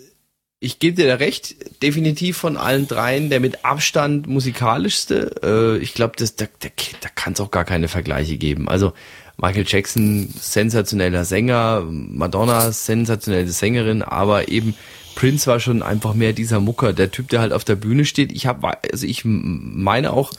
[0.65, 5.31] ich gebe dir da recht, definitiv von allen dreien der mit Abstand musikalischste.
[5.43, 6.47] Äh, ich glaube, da, da,
[7.01, 8.69] da kann es auch gar keine Vergleiche geben.
[8.69, 8.95] Also
[9.37, 14.75] Michael Jackson, sensationeller Sänger, Madonna, sensationelle Sängerin, aber eben
[15.17, 18.33] Prince war schon einfach mehr dieser Mucker, der Typ, der halt auf der Bühne steht.
[18.33, 20.33] Ich habe, also ich meine auch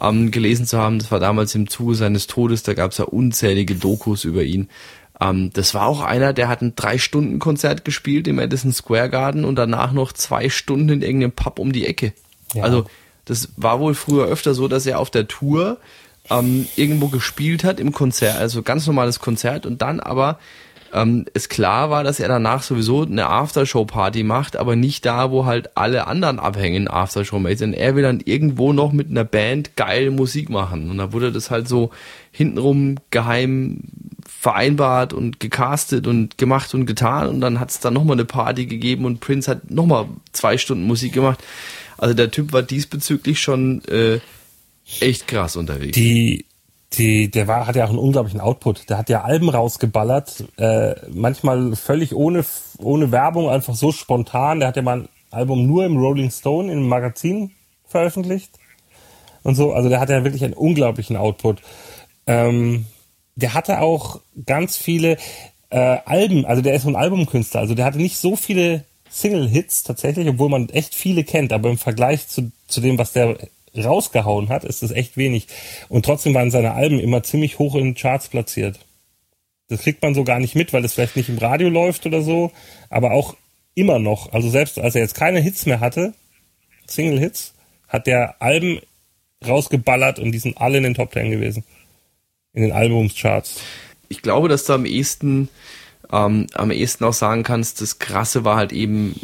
[0.00, 3.04] ähm, gelesen zu haben, das war damals im Zuge seines Todes, da gab es ja
[3.04, 4.68] unzählige Dokus über ihn.
[5.22, 9.56] Ähm, das war auch einer, der hat ein Drei-Stunden-Konzert gespielt im Madison Square Garden und
[9.56, 12.12] danach noch zwei Stunden in irgendeinem Pub um die Ecke.
[12.54, 12.64] Ja.
[12.64, 12.86] Also
[13.24, 15.78] das war wohl früher öfter so, dass er auf der Tour
[16.30, 20.38] ähm, irgendwo gespielt hat im Konzert, also ganz normales Konzert und dann aber
[20.92, 25.46] ähm, es klar war, dass er danach sowieso eine Aftershow-Party macht, aber nicht da, wo
[25.46, 27.68] halt alle anderen abhängen, Aftershow-mäßig.
[27.68, 30.90] Und er will dann irgendwo noch mit einer Band geil Musik machen.
[30.90, 31.90] Und da wurde das halt so
[32.30, 33.80] hintenrum geheim
[34.42, 37.28] vereinbart und gecastet und gemacht und getan.
[37.28, 40.84] Und dann hat es dann nochmal eine Party gegeben und Prince hat nochmal zwei Stunden
[40.84, 41.38] Musik gemacht.
[41.96, 44.18] Also der Typ war diesbezüglich schon äh,
[44.98, 45.94] echt krass unterwegs.
[45.94, 46.44] Die
[46.94, 48.90] die, der war, hat ja auch einen unglaublichen Output.
[48.90, 52.44] Der hat ja Alben rausgeballert, äh, manchmal völlig ohne,
[52.78, 54.58] ohne Werbung, einfach so spontan.
[54.58, 57.52] Der hat ja mal ein Album nur im Rolling Stone, im Magazin
[57.86, 58.58] veröffentlicht.
[59.44, 61.62] Und so, also der hat ja wirklich einen unglaublichen Output.
[62.26, 62.86] Ähm,
[63.36, 65.16] der hatte auch ganz viele
[65.70, 69.82] äh, Alben, also der ist so ein Albumkünstler, also der hatte nicht so viele Single-Hits
[69.82, 73.36] tatsächlich, obwohl man echt viele kennt, aber im Vergleich zu, zu dem, was der
[73.76, 75.46] rausgehauen hat, ist das echt wenig.
[75.88, 78.80] Und trotzdem waren seine Alben immer ziemlich hoch in den Charts platziert.
[79.68, 82.22] Das kriegt man so gar nicht mit, weil das vielleicht nicht im Radio läuft oder
[82.22, 82.52] so,
[82.90, 83.36] aber auch
[83.74, 84.32] immer noch.
[84.32, 86.12] Also selbst als er jetzt keine Hits mehr hatte,
[86.86, 87.54] Single-Hits,
[87.88, 88.80] hat der Alben
[89.46, 91.64] rausgeballert und die sind alle in den Top Ten gewesen.
[92.54, 93.60] In den Albumscharts.
[94.08, 95.48] Ich glaube, dass du am ehesten,
[96.12, 99.14] ähm, am ehesten auch sagen kannst, das Krasse war halt eben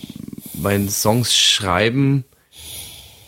[0.54, 2.24] beim Songs schreiben,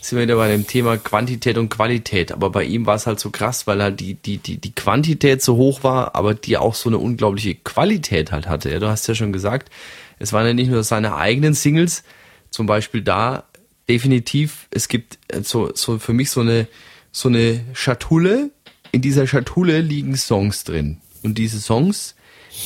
[0.01, 2.32] sind wir wieder bei dem Thema Quantität und Qualität.
[2.32, 5.42] Aber bei ihm war es halt so krass, weil halt die, die, die, die Quantität
[5.42, 8.70] so hoch war, aber die auch so eine unglaubliche Qualität halt hatte.
[8.70, 9.70] Ja, du hast ja schon gesagt,
[10.18, 12.03] es waren ja nicht nur seine eigenen Singles,
[12.48, 13.44] zum Beispiel da
[13.88, 16.66] definitiv, es gibt so, so für mich so eine,
[17.12, 18.51] so eine Schatulle.
[18.93, 20.99] In dieser Schatulle liegen Songs drin.
[21.22, 22.14] Und diese Songs,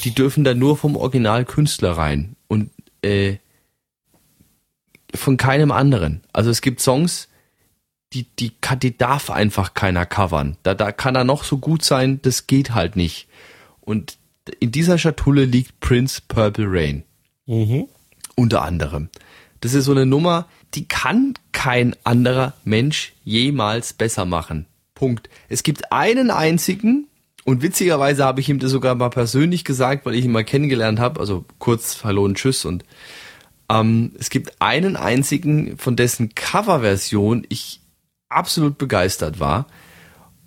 [0.04, 2.36] die dürfen dann nur vom Originalkünstler rein.
[2.48, 2.70] Und
[3.02, 3.36] äh,
[5.14, 6.22] von keinem anderen.
[6.32, 7.28] Also es gibt Songs,
[8.12, 10.56] die, die, kann, die darf einfach keiner covern.
[10.62, 13.28] Da, da kann er noch so gut sein, das geht halt nicht.
[13.80, 14.18] Und
[14.60, 17.04] in dieser Schatulle liegt Prince Purple Rain.
[17.46, 17.86] Mhm.
[18.36, 19.08] Unter anderem.
[19.60, 24.66] Das ist so eine Nummer, die kann kein anderer Mensch jemals besser machen.
[24.94, 25.28] Punkt.
[25.48, 27.08] Es gibt einen einzigen,
[27.44, 30.98] und witzigerweise habe ich ihm das sogar mal persönlich gesagt, weil ich ihn mal kennengelernt
[30.98, 32.84] habe, also kurz Hallo und Tschüss und
[33.70, 37.80] ähm, es gibt einen einzigen, von dessen Coverversion ich
[38.28, 39.66] absolut begeistert war.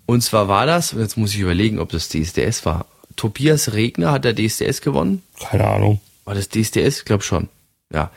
[0.06, 2.86] Und zwar war das, und jetzt muss ich überlegen, ob das DSDS war.
[3.16, 5.22] Tobias Regner hat der DSDS gewonnen.
[5.40, 6.00] Keine Ahnung.
[6.24, 6.98] War das DSDS?
[6.98, 7.48] Ich glaube schon.
[7.92, 8.10] Ja.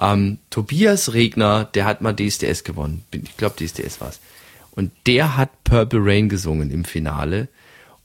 [0.00, 3.04] Ähm, Tobias Regner, der hat mal DSDS gewonnen.
[3.10, 4.20] Ich glaube, DSDS war es.
[4.76, 7.48] Und der hat Purple Rain gesungen im Finale.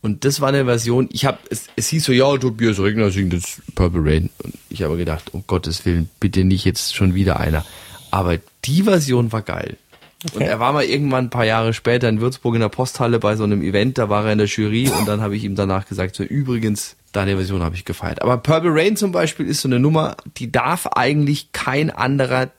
[0.01, 3.33] Und das war eine Version, ich habe, es, es hieß so, ja, Tobias Regner singt
[3.33, 4.29] jetzt Purple Rain.
[4.43, 7.63] Und ich habe gedacht, um Gottes Willen, bitte nicht jetzt schon wieder einer.
[8.09, 9.77] Aber die Version war geil.
[10.23, 10.37] Okay.
[10.37, 13.35] Und er war mal irgendwann ein paar Jahre später in Würzburg in der Posthalle bei
[13.35, 15.87] so einem Event, da war er in der Jury und dann habe ich ihm danach
[15.87, 18.21] gesagt, so übrigens, deine Version habe ich gefeiert.
[18.21, 22.51] Aber Purple Rain zum Beispiel ist so eine Nummer, die darf eigentlich kein anderer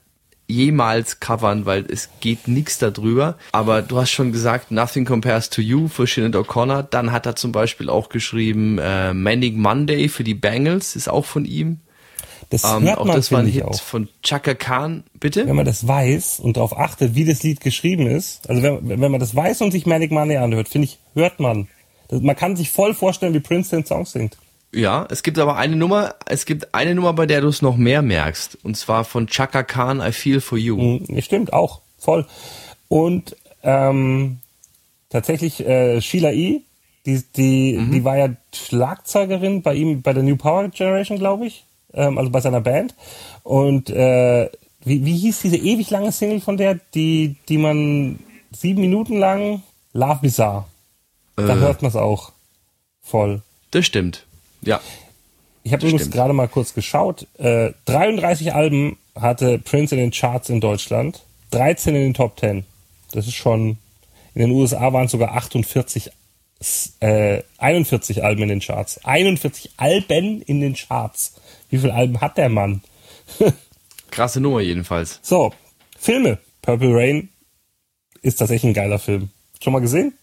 [0.52, 3.36] jemals covern, weil es geht nichts darüber.
[3.52, 6.82] Aber du hast schon gesagt, Nothing Compares to You für Shinnet O'Connor.
[6.82, 11.24] Dann hat er zum Beispiel auch geschrieben äh, Manic Monday für die Bangles, ist auch
[11.24, 11.80] von ihm.
[12.50, 13.80] Das ähm, hört man, das war ein Hit auch.
[13.80, 15.46] von Chaka Khan, bitte?
[15.46, 19.10] Wenn man das weiß und darauf achtet, wie das Lied geschrieben ist, also wenn, wenn
[19.10, 21.68] man das weiß und sich Manic Monday anhört, finde ich, hört man.
[22.08, 24.36] Das, man kann sich voll vorstellen, wie Prince den Song singt.
[24.74, 27.76] Ja, es gibt aber eine Nummer, es gibt eine Nummer, bei der du es noch
[27.76, 28.58] mehr merkst.
[28.62, 30.76] Und zwar von Chaka Khan, I Feel For You.
[30.76, 31.82] Mhm, stimmt, auch.
[31.98, 32.26] Voll.
[32.88, 34.38] Und ähm,
[35.10, 36.62] tatsächlich äh, Sheila E.,
[37.04, 37.90] die, die, mhm.
[37.90, 41.64] die war ja Schlagzeugerin bei ihm bei der New Power Generation, glaube ich.
[41.94, 42.94] ähm, also bei seiner Band.
[43.42, 44.48] Und äh,
[44.84, 48.18] wie, wie hieß diese ewig lange Single von der, die, die man
[48.52, 49.62] sieben Minuten lang
[49.92, 50.64] Love Bizarre.
[51.36, 51.60] Da Äh.
[51.60, 52.32] hört man es auch
[53.02, 53.42] voll.
[53.72, 54.26] Das stimmt.
[54.62, 54.80] Ja.
[55.64, 57.26] Ich habe übrigens gerade mal kurz geschaut.
[57.38, 62.64] Äh, 33 Alben hatte Prince in den Charts in Deutschland, 13 in den Top 10.
[63.12, 63.78] Das ist schon.
[64.34, 66.10] In den USA waren es sogar 48,
[67.00, 69.04] äh, 41 Alben in den Charts.
[69.04, 71.34] 41 Alben in den Charts.
[71.68, 72.82] Wie viele Alben hat der Mann?
[74.10, 75.20] Krasse Nummer jedenfalls.
[75.22, 75.52] So,
[75.98, 76.38] Filme.
[76.62, 77.28] Purple Rain
[78.22, 79.30] ist tatsächlich ein geiler Film.
[79.62, 80.14] Schon mal gesehen?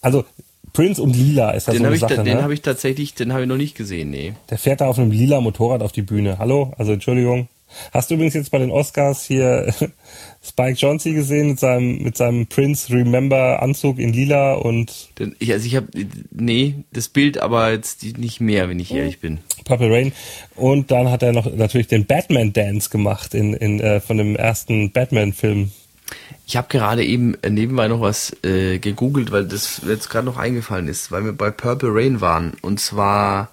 [0.00, 0.24] Also
[0.72, 2.22] Prince und Lila ist ja Den so eine ich, Sache.
[2.22, 2.42] den ne?
[2.42, 4.34] habe ich tatsächlich, den habe ich noch nicht gesehen, nee.
[4.50, 6.38] Der fährt da auf einem lila Motorrad auf die Bühne.
[6.38, 6.72] Hallo?
[6.78, 7.48] Also Entschuldigung.
[7.92, 9.72] Hast du übrigens jetzt bei den Oscars hier
[10.42, 15.52] Spike Jonze gesehen mit seinem, mit seinem Prince Remember Anzug in lila und Den, ich,
[15.52, 15.88] also ich habe,
[16.30, 19.38] nee, das Bild, aber jetzt nicht mehr, wenn ich ehrlich bin.
[19.64, 20.12] Purple Rain.
[20.56, 24.34] Und dann hat er noch natürlich den Batman Dance gemacht in, in, äh, von dem
[24.36, 25.70] ersten Batman-Film.
[26.46, 30.88] Ich habe gerade eben nebenbei noch was äh, gegoogelt, weil das jetzt gerade noch eingefallen
[30.88, 32.54] ist, weil wir bei Purple Rain waren.
[32.62, 33.50] Und zwar,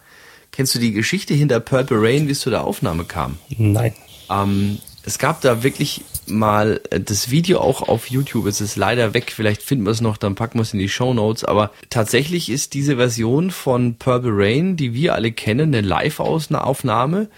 [0.51, 3.37] kennst du die Geschichte hinter Purple Rain, wie es zu der Aufnahme kam?
[3.57, 3.93] Nein.
[4.29, 8.47] Ähm, es gab da wirklich mal äh, das Video auch auf YouTube.
[8.47, 9.31] Es ist leider weg.
[9.35, 11.43] Vielleicht finden wir es noch, dann packen wir es in die Show Notes.
[11.43, 17.29] Aber tatsächlich ist diese Version von Purple Rain, die wir alle kennen, eine Live-Aufnahme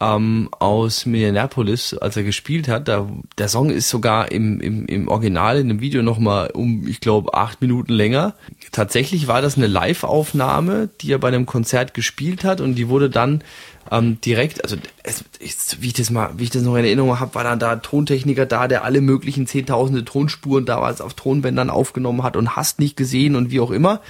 [0.00, 2.88] ähm, aus Minneapolis, als er gespielt hat.
[2.88, 7.00] Da, der Song ist sogar im, im, im Original, in dem Video nochmal um, ich
[7.00, 8.34] glaube, acht Minuten länger.
[8.72, 13.08] Tatsächlich war das eine Live-Aufnahme, die er bei einem Konzert gespielt hat und die wurde
[13.08, 13.42] dann
[13.90, 17.20] ähm, direkt, also es, ich, wie ich das mal, wie ich das noch in Erinnerung
[17.20, 22.22] habe, war dann da Tontechniker da, der alle möglichen zehntausende Tonspuren damals auf Tonbändern aufgenommen
[22.22, 24.00] hat und hast nicht gesehen und wie auch immer.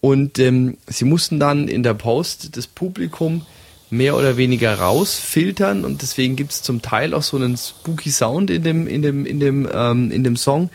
[0.00, 3.46] Und ähm, sie mussten dann in der Post das Publikum
[3.92, 8.50] mehr oder weniger rausfiltern und deswegen gibt es zum Teil auch so einen spooky Sound
[8.50, 10.70] in dem, in dem, in dem, ähm, in dem Song.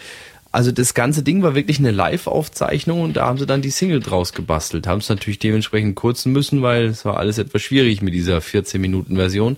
[0.51, 4.01] Also das ganze Ding war wirklich eine Live-Aufzeichnung und da haben sie dann die Single
[4.01, 4.85] draus gebastelt.
[4.85, 9.57] Haben es natürlich dementsprechend kurzen müssen, weil es war alles etwas schwierig mit dieser 14-Minuten-Version.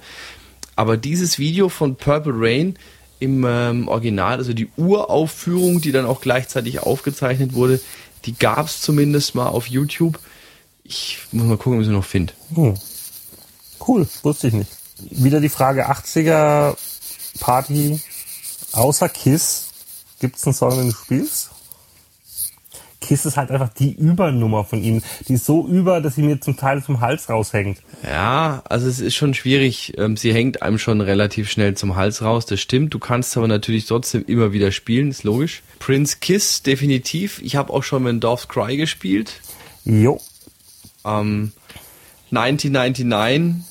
[0.78, 2.76] Aber dieses Video von Purple Rain
[3.20, 7.82] im ähm, Original, also die Uraufführung, die dann auch gleichzeitig aufgezeichnet wurde,
[8.24, 10.18] die gab es zumindest mal auf YouTube.
[10.86, 12.34] Ich muss mal gucken, ob ich sie noch finde.
[12.56, 12.76] Hm.
[13.90, 14.70] Cool, wusste ich nicht.
[15.10, 16.78] Wieder die Frage 80er
[17.40, 18.00] Party.
[18.72, 19.72] Außer Kiss,
[20.20, 21.50] gibt's einen Song, den du spielst?
[23.02, 25.02] Kiss ist halt einfach die Übernummer von ihm.
[25.28, 27.82] Die ist so über, dass sie mir zum Teil zum Hals raushängt.
[28.04, 29.98] Ja, also es ist schon schwierig.
[29.98, 32.94] Ähm, Sie hängt einem schon relativ schnell zum Hals raus, das stimmt.
[32.94, 35.64] Du kannst aber natürlich trotzdem immer wieder spielen, ist logisch.
[35.80, 37.42] Prince Kiss, definitiv.
[37.42, 39.42] Ich habe auch schon mit Dorf's Cry gespielt.
[39.84, 40.22] Jo,
[41.04, 41.54] Ähm,
[42.32, 43.66] 1999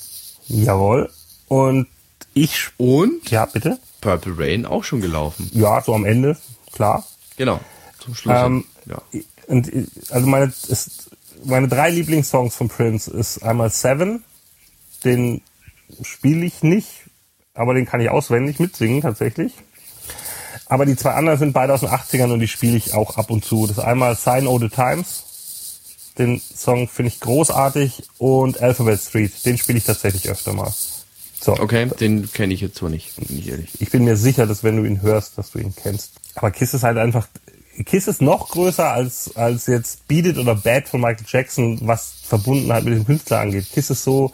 [0.48, 1.10] jawohl.
[1.48, 1.86] Und
[2.34, 3.78] ich, und ja, bitte?
[4.00, 5.50] Purple Rain auch schon gelaufen.
[5.52, 6.36] Ja, so am Ende,
[6.72, 7.04] klar.
[7.36, 7.60] Genau,
[7.98, 8.36] zum Schluss.
[8.36, 9.00] Ähm, ja.
[9.46, 9.70] Und
[10.10, 11.10] also meine, ist,
[11.44, 14.24] meine drei Lieblingssongs von Prince ist einmal Seven,
[15.04, 15.40] den
[16.02, 16.88] spiele ich nicht,
[17.54, 19.54] aber den kann ich auswendig mitsingen tatsächlich.
[20.66, 23.30] Aber die zwei anderen sind beide aus den 80ern und die spiele ich auch ab
[23.30, 23.66] und zu.
[23.66, 25.24] Das ist einmal Sign O' the Times,
[26.18, 30.72] den Song finde ich großartig und Alphabet Street, den spiele ich tatsächlich öfter mal.
[31.40, 33.70] So, Okay, den kenne ich jetzt so nicht, bin ich ehrlich.
[33.80, 36.12] ich bin mir sicher, dass wenn du ihn hörst, dass du ihn kennst.
[36.34, 37.28] Aber Kiss ist halt einfach,
[37.84, 42.14] Kiss ist noch größer als, als jetzt Beat It oder Bad von Michael Jackson, was
[42.24, 43.66] Verbundenheit mit dem Künstler angeht.
[43.72, 44.32] Kiss ist so,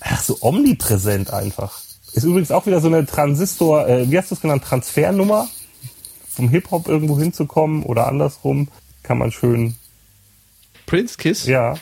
[0.00, 1.80] ach, so omnipräsent einfach.
[2.12, 5.48] Ist übrigens auch wieder so eine Transistor, äh, wie hast du es genannt, Transfernummer?
[6.28, 8.68] Vom Hip-Hop irgendwo hinzukommen oder andersrum,
[9.04, 9.76] kann man schön,
[10.86, 11.46] Prince Kiss?
[11.46, 11.74] ja,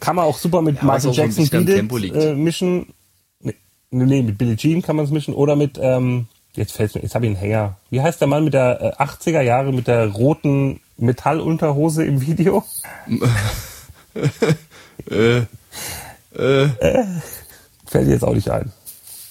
[0.00, 2.16] kann man auch super mit Ja, was Michael so Jackson am Beat Tempo It liegt.
[2.16, 2.86] äh, mischen.
[3.40, 3.54] Nee,
[3.90, 7.14] nee, mit Billie Jean kann man es mischen oder mit, ähm, jetzt fällt mir, jetzt
[7.16, 7.76] habe ich einen Hänger.
[7.90, 12.62] Wie heißt der Mann mit der äh, 80er Jahre mit der roten Metallunterhose im Video?
[15.10, 15.42] äh,
[17.86, 18.72] Fällt dir jetzt auch nicht ein.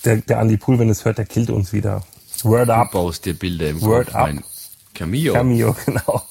[0.05, 2.03] Der, der Andy Pool, wenn es hört, der killt uns wieder.
[2.43, 4.27] Word Du up, baust dir Bilder im Word Kopf up.
[4.27, 4.43] ein.
[4.93, 5.33] Cameo.
[5.33, 6.21] Cameo, genau.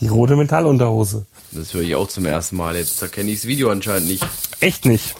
[0.00, 1.26] Die rote Metallunterhose.
[1.54, 3.00] Das höre ich auch zum ersten Mal jetzt.
[3.00, 4.26] Da kenne ich das Video anscheinend nicht.
[4.60, 5.14] Echt nicht.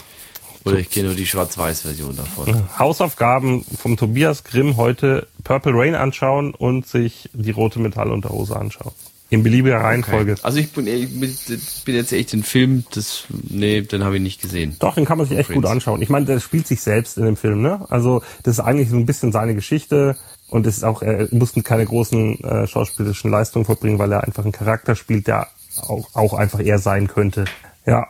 [0.65, 2.63] Oder ich kenne nur die Schwarz-Weiß-Version davon.
[2.77, 8.91] Hausaufgaben vom Tobias Grimm heute Purple Rain anschauen und sich die rote Metallunterhose anschauen.
[9.29, 10.33] In beliebiger Reihenfolge.
[10.33, 10.41] Okay.
[10.43, 14.41] Also ich bin, ich bin jetzt echt den Film, das, nee, den habe ich nicht
[14.41, 14.75] gesehen.
[14.79, 16.01] Doch, den kann man sich echt gut anschauen.
[16.01, 17.85] Ich meine, der spielt sich selbst in dem Film, ne?
[17.89, 20.15] Also das ist eigentlich so ein bisschen seine Geschichte
[20.49, 24.43] und es ist auch, er musste keine großen äh, schauspielerischen Leistungen vollbringen, weil er einfach
[24.43, 25.47] einen Charakter spielt, der
[25.81, 27.45] auch, auch einfach er sein könnte.
[27.85, 28.07] Ja.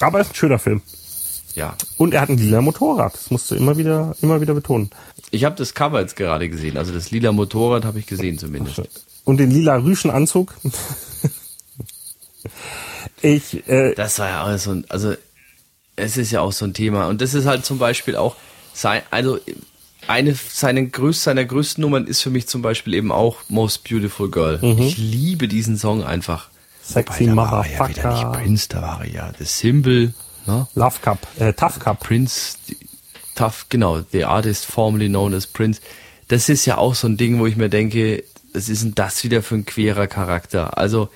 [0.00, 0.82] Aber es ist ein schöner Film.
[1.54, 1.76] ja.
[1.96, 3.14] Und er hat ein lila Motorrad.
[3.14, 4.90] Das musst du immer wieder, immer wieder betonen.
[5.30, 6.76] Ich habe das Cover jetzt gerade gesehen.
[6.76, 8.82] Also das lila Motorrad habe ich gesehen zumindest.
[9.24, 10.54] Und den lila Rüschenanzug.
[13.22, 15.14] ich, äh, Das war ja auch so ein, also
[15.96, 17.08] es ist ja auch so ein Thema.
[17.08, 18.36] Und das ist halt zum Beispiel auch
[18.72, 19.38] sein, also
[20.06, 24.30] eine seine größ, seiner größten Nummern ist für mich zum Beispiel eben auch Most Beautiful
[24.30, 24.58] Girl.
[24.80, 26.48] Ich liebe diesen Song einfach.
[26.82, 28.14] Sexy Wobei, da war ja wieder Motherfucker.
[28.32, 30.12] nicht Prince, da war er ja The Symbol,
[30.46, 30.66] ne?
[30.74, 32.00] Love Cup, äh, Tough Cup.
[32.00, 32.76] Prince, die-
[33.36, 35.80] Tough, genau, the artist formerly known as Prince.
[36.28, 39.22] Das ist ja auch so ein Ding, wo ich mir denke, was ist denn das
[39.24, 40.76] wieder für ein querer Charakter?
[40.76, 41.08] Also,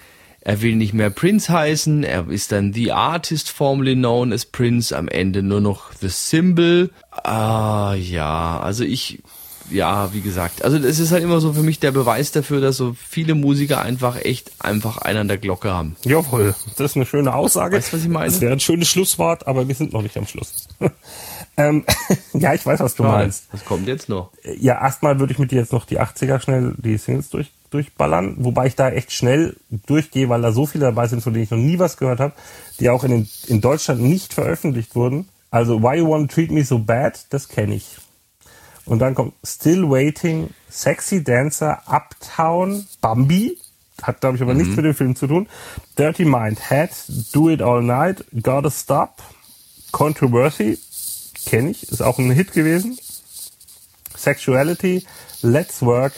[0.45, 4.97] er will nicht mehr Prince heißen, er ist dann the artist formerly known as Prince,
[4.97, 6.91] am Ende nur noch the symbol.
[7.11, 9.23] Ah, ja, also ich,
[9.71, 12.77] ja, wie gesagt, also das ist halt immer so für mich der Beweis dafür, dass
[12.77, 15.97] so viele Musiker einfach echt einfach einen an der Glocke haben.
[16.05, 17.79] Jawohl, das ist eine schöne Aussage.
[17.79, 18.27] Weißt du, was ich meine?
[18.27, 20.69] Das wäre ein schönes Schlusswort, aber wir sind noch nicht am Schluss.
[21.57, 21.85] Ähm,
[22.33, 23.47] ja, ich weiß, was du meinst.
[23.53, 24.31] Was kommt jetzt noch?
[24.59, 28.37] Ja, erstmal würde ich mit dir jetzt noch die 80er schnell die Singles durch, durchballern,
[28.39, 31.51] wobei ich da echt schnell durchgehe, weil da so viele dabei sind, von denen ich
[31.51, 32.35] noch nie was gehört habe,
[32.81, 35.29] die auch in, den, in Deutschland nicht veröffentlicht wurden.
[35.51, 37.99] Also Why You Wanna Treat Me So Bad, das kenne ich.
[38.87, 43.59] Und dann kommt Still Waiting, Sexy Dancer, Uptown, Bambi,
[44.03, 45.49] hat glaube ich aber nichts mit dem Film zu tun,
[45.97, 46.91] Dirty Mind, Head,
[47.33, 49.23] Do It All Night, Gotta Stop,
[49.93, 50.79] Controversy,
[51.45, 52.99] kenne ich, ist auch ein Hit gewesen.
[54.17, 55.05] Sexuality,
[55.43, 56.15] Let's Work,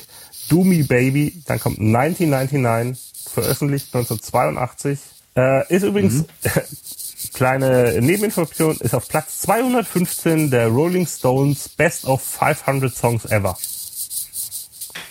[0.49, 4.99] Do Me Baby, dann kommt 1999, veröffentlicht 1982.
[5.37, 6.25] Äh, ist übrigens,
[7.33, 13.57] kleine Nebeninformation, ist auf Platz 215 der Rolling Stones Best of 500 Songs Ever.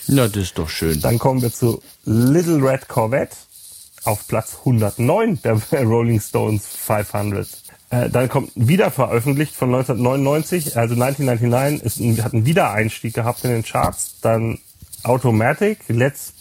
[0.08, 1.02] Na, das ist doch schön.
[1.02, 3.36] Dann kommen wir zu Little Red Corvette
[4.04, 7.48] auf Platz 109 der Rolling Stones 500.
[7.90, 13.44] Äh, dann kommt wieder veröffentlicht von 1999, also 1999 ist ein, hat einen Wiedereinstieg gehabt
[13.44, 14.16] in den Charts.
[14.22, 14.60] Dann
[15.04, 16.34] Automatic, Let's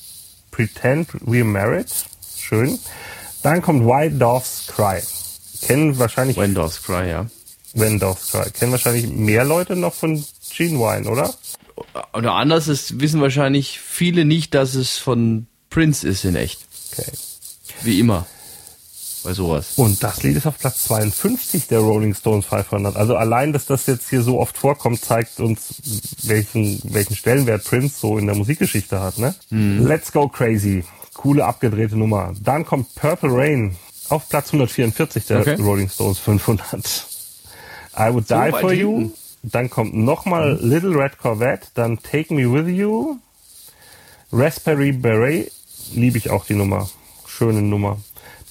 [0.50, 1.92] Pretend We're Married,
[2.38, 2.78] schön.
[3.42, 5.02] Dann kommt White Doves Cry.
[5.62, 7.26] Kennen wahrscheinlich When Doves Cry, ja.
[7.74, 8.50] When Doves Cry.
[8.50, 11.34] Kennen wahrscheinlich mehr Leute noch von Gene Wine, oder?
[12.12, 16.60] Oder anders ist, wissen wahrscheinlich viele nicht, dass es von Prince ist in echt.
[16.92, 17.10] Okay.
[17.82, 18.26] Wie immer.
[19.24, 19.72] Bei sowas.
[19.76, 22.94] Und das Lied ist auf Platz 52 der Rolling Stones 500.
[22.96, 25.74] Also allein, dass das jetzt hier so oft vorkommt, zeigt uns,
[26.24, 29.16] welchen, welchen Stellenwert Prince so in der Musikgeschichte hat.
[29.18, 29.34] Ne?
[29.50, 30.84] Let's Go Crazy.
[31.14, 32.34] Coole abgedrehte Nummer.
[32.42, 33.76] Dann kommt Purple Rain
[34.10, 35.54] auf Platz 144 der Okay.
[35.58, 37.06] Rolling Stones 500.
[37.96, 38.98] I Would Die weit For You.
[38.98, 39.14] hinten.
[39.42, 41.68] Dann kommt nochmal Little Red Corvette.
[41.74, 43.16] Dann Take Me With You.
[44.32, 45.50] Raspberry Beret.
[45.94, 46.88] Liebe ich auch die Nummer.
[47.26, 47.98] Schöne Nummer.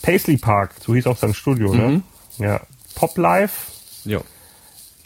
[0.03, 2.03] Paisley Park, so hieß auch sein Studio, ne?
[2.37, 2.61] Ja.
[2.93, 3.71] Pop Life,
[4.05, 4.21] Ja.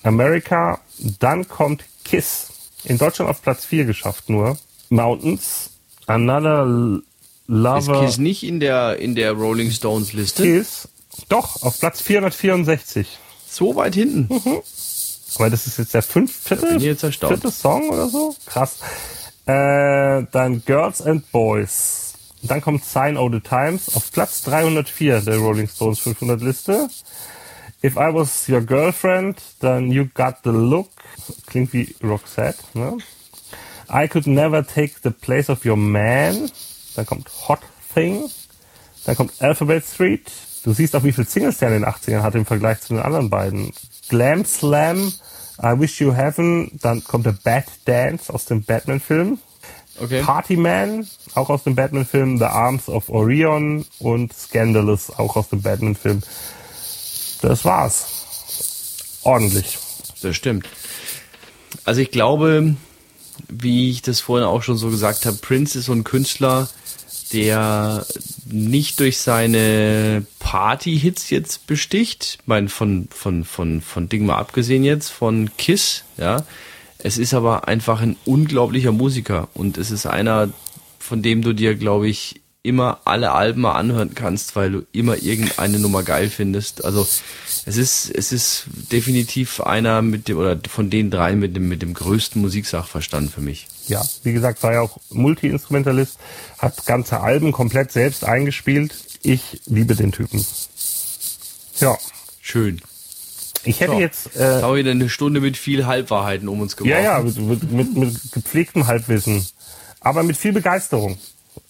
[0.03, 0.79] America,
[1.19, 2.47] dann kommt Kiss.
[2.83, 4.57] In Deutschland auf Platz 4 geschafft nur.
[4.89, 5.69] Mountains,
[6.05, 7.03] Another L- Ist
[7.47, 10.43] Lover Kiss nicht in der, in der Rolling Stones Liste?
[10.43, 10.87] Kiss.
[11.29, 13.07] Doch, auf Platz 464.
[13.49, 14.29] So weit hinten.
[15.35, 18.35] Aber das ist jetzt der fünf, vierte, vierte Song oder so?
[18.45, 18.79] Krass.
[19.45, 22.06] Äh, dann Girls and Boys.
[22.47, 26.89] Dann kommt Sign of the Times auf Platz 304 der Rolling Stones 500 Liste.
[27.83, 30.89] If I Was Your Girlfriend, dann You Got the Look.
[31.45, 32.97] Klingt wie Roxette, ne?
[33.89, 36.49] I Could Never Take the Place of Your Man.
[36.95, 37.59] Dann kommt Hot
[37.93, 38.29] Thing.
[39.05, 40.31] Dann kommt Alphabet Street.
[40.63, 43.03] Du siehst auch, wie viel Singles der in den 80ern hatte im Vergleich zu den
[43.03, 43.71] anderen beiden.
[44.09, 45.13] Glam Slam,
[45.61, 46.71] I Wish You Heaven.
[46.81, 49.39] Dann kommt der Bad Dance aus dem Batman-Film.
[49.99, 50.21] Okay.
[50.21, 52.37] Partyman, auch aus dem Batman-Film.
[52.37, 53.85] The Arms of Orion.
[53.99, 56.21] Und Scandalous, auch aus dem Batman-Film.
[57.41, 59.19] Das war's.
[59.23, 59.77] Ordentlich.
[60.21, 60.67] Das stimmt.
[61.83, 62.75] Also ich glaube,
[63.49, 66.69] wie ich das vorhin auch schon so gesagt habe, Prince ist so ein Künstler,
[67.33, 68.05] der
[68.45, 72.39] nicht durch seine Party-Hits jetzt besticht.
[72.41, 76.45] Ich meine, von, von, von, von Ding mal abgesehen jetzt, von Kiss, ja.
[76.99, 80.49] Es ist aber einfach ein unglaublicher Musiker und es ist einer,
[80.99, 85.15] von dem du dir, glaube ich, immer alle Alben mal anhören kannst, weil du immer
[85.21, 86.83] irgendeine Nummer geil findest.
[86.83, 87.07] Also
[87.65, 91.81] es ist, es ist definitiv einer mit dem, oder von den drei mit dem, mit
[91.81, 93.67] dem größten Musiksachverstand für mich.
[93.87, 96.17] Ja, wie gesagt, war ja auch Multi-Instrumentalist,
[96.57, 98.93] hat ganze Alben komplett selbst eingespielt.
[99.23, 100.45] Ich liebe den Typen.
[101.79, 101.97] Ja,
[102.49, 102.79] Schön.
[103.67, 103.99] Ich hätte So.
[103.99, 107.03] jetzt äh, Haben wir wieder eine Stunde mit viel Halbwahrheiten um uns geworfen.
[107.03, 109.45] Ja, ja, mit, mit, mit, mit gepflegtem Halbwissen.
[109.99, 111.17] Aber mit viel Begeisterung.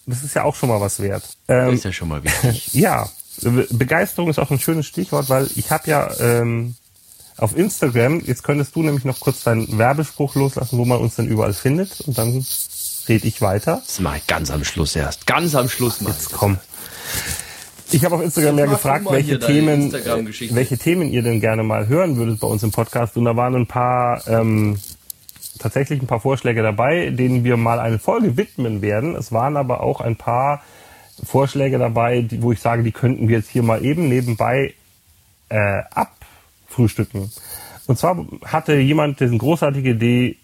[0.06, 1.24] Das ist ja auch schon mal was wert.
[1.46, 2.68] Das Ähm, ist ja schon mal wichtig.
[2.74, 3.08] ja,
[3.42, 6.74] Be- Begeisterung ist auch ein schönes Stichwort, weil ich habe ja ähm,
[7.36, 8.20] auf Instagram.
[8.26, 12.00] Jetzt könntest du nämlich noch kurz deinen Werbespruch loslassen, wo man uns denn überall findet.
[12.02, 12.44] Und dann
[13.08, 13.82] rede ich weiter.
[13.86, 15.26] Das mache ich ganz am Schluss erst.
[15.26, 16.10] Ganz am Schluss mal.
[16.10, 16.58] Jetzt komm.
[17.90, 22.16] Ich habe auf Instagram ja gefragt, welche Themen, welche Themen ihr denn gerne mal hören
[22.16, 23.16] würdet bei uns im Podcast.
[23.16, 24.78] Und da waren ein paar, ähm,
[25.58, 29.14] tatsächlich ein paar Vorschläge dabei, denen wir mal eine Folge widmen werden.
[29.14, 30.62] Es waren aber auch ein paar
[31.24, 34.74] Vorschläge dabei, die, wo ich sage, die könnten wir jetzt hier mal eben nebenbei
[35.48, 37.32] äh, abfrühstücken.
[37.86, 40.36] Und zwar hatte jemand diese großartige Idee,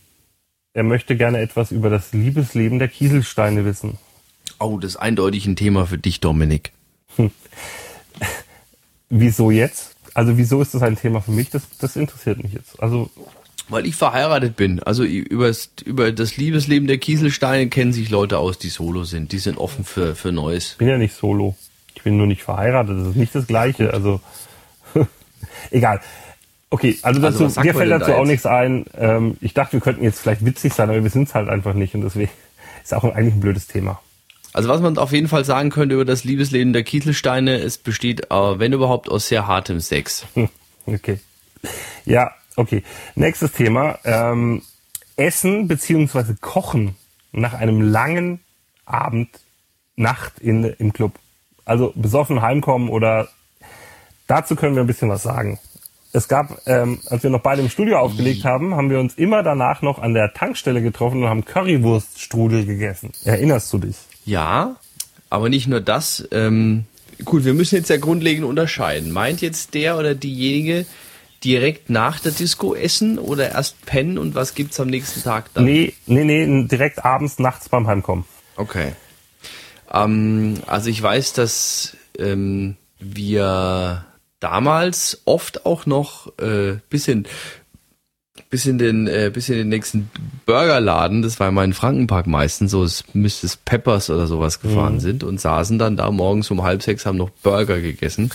[0.73, 3.99] er möchte gerne etwas über das Liebesleben der Kieselsteine wissen.
[4.59, 6.73] Oh, das ist eindeutig ein Thema für dich, Dominik.
[7.17, 7.31] Hm.
[9.11, 9.95] Wieso jetzt?
[10.15, 11.51] Also wieso ist das ein Thema für mich?
[11.51, 12.81] Das, das interessiert mich jetzt.
[12.81, 13.11] Also
[13.69, 14.83] weil ich verheiratet bin.
[14.83, 15.51] Also über
[16.13, 19.33] das Liebesleben der Kieselsteine kennen sich Leute aus, die solo sind.
[19.33, 20.73] Die sind offen für, für Neues.
[20.73, 21.57] Ich bin ja nicht solo.
[21.95, 22.99] Ich bin nur nicht verheiratet.
[23.01, 23.93] Das ist nicht das Gleiche.
[23.93, 24.21] Also
[25.71, 26.01] egal.
[26.71, 28.85] Okay, also, dazu, also dir fällt dazu da auch nichts ein.
[28.99, 31.73] Ähm, ich dachte, wir könnten jetzt vielleicht witzig sein, aber wir sind es halt einfach
[31.73, 31.95] nicht.
[31.95, 32.31] Und deswegen
[32.83, 34.01] ist auch eigentlich ein blödes Thema.
[34.55, 38.31] Also was man auf jeden Fall sagen könnte über das Liebesleben der Kieselsteine, es besteht,
[38.31, 40.27] äh, wenn überhaupt, aus sehr hartem Sex.
[40.87, 41.19] Okay.
[42.05, 42.83] Ja, okay.
[43.15, 43.99] Nächstes Thema.
[44.05, 44.61] Ähm,
[45.17, 46.95] Essen beziehungsweise Kochen
[47.33, 48.41] nach einem langen
[48.85, 49.31] Abend,
[49.97, 51.13] Nacht in, im Club.
[51.65, 53.29] Also besoffen heimkommen oder
[54.27, 55.59] dazu können wir ein bisschen was sagen
[56.15, 59.43] es gab, ähm, als wir noch beide im Studio aufgelegt haben, haben wir uns immer
[59.43, 63.11] danach noch an der Tankstelle getroffen und haben Currywurststrudel gegessen.
[63.25, 63.97] Erinnerst du dich?
[64.25, 64.77] Ja,
[65.31, 66.27] aber nicht nur das.
[66.31, 66.85] Ähm,
[67.25, 69.13] gut, wir müssen jetzt ja grundlegend unterscheiden.
[69.13, 70.87] Meint jetzt der oder diejenige
[71.45, 75.65] direkt nach der Disco essen oder erst pennen und was gibt's am nächsten Tag dann?
[75.65, 78.25] Nee, nee, nee, direkt abends, nachts beim Heimkommen.
[78.57, 78.93] Okay.
[79.93, 84.07] Ähm, also ich weiß, dass ähm, wir
[84.41, 87.27] damals oft auch noch äh, bisschen
[88.55, 90.09] bis in den äh, bis in den nächsten
[90.47, 94.95] Burgerladen, das war immer in Frankenpark meistens, so es müsste es Peppers oder sowas gefahren
[94.95, 95.01] mhm.
[95.01, 98.31] sind und saßen dann da morgens um halb sechs, haben noch Burger gegessen.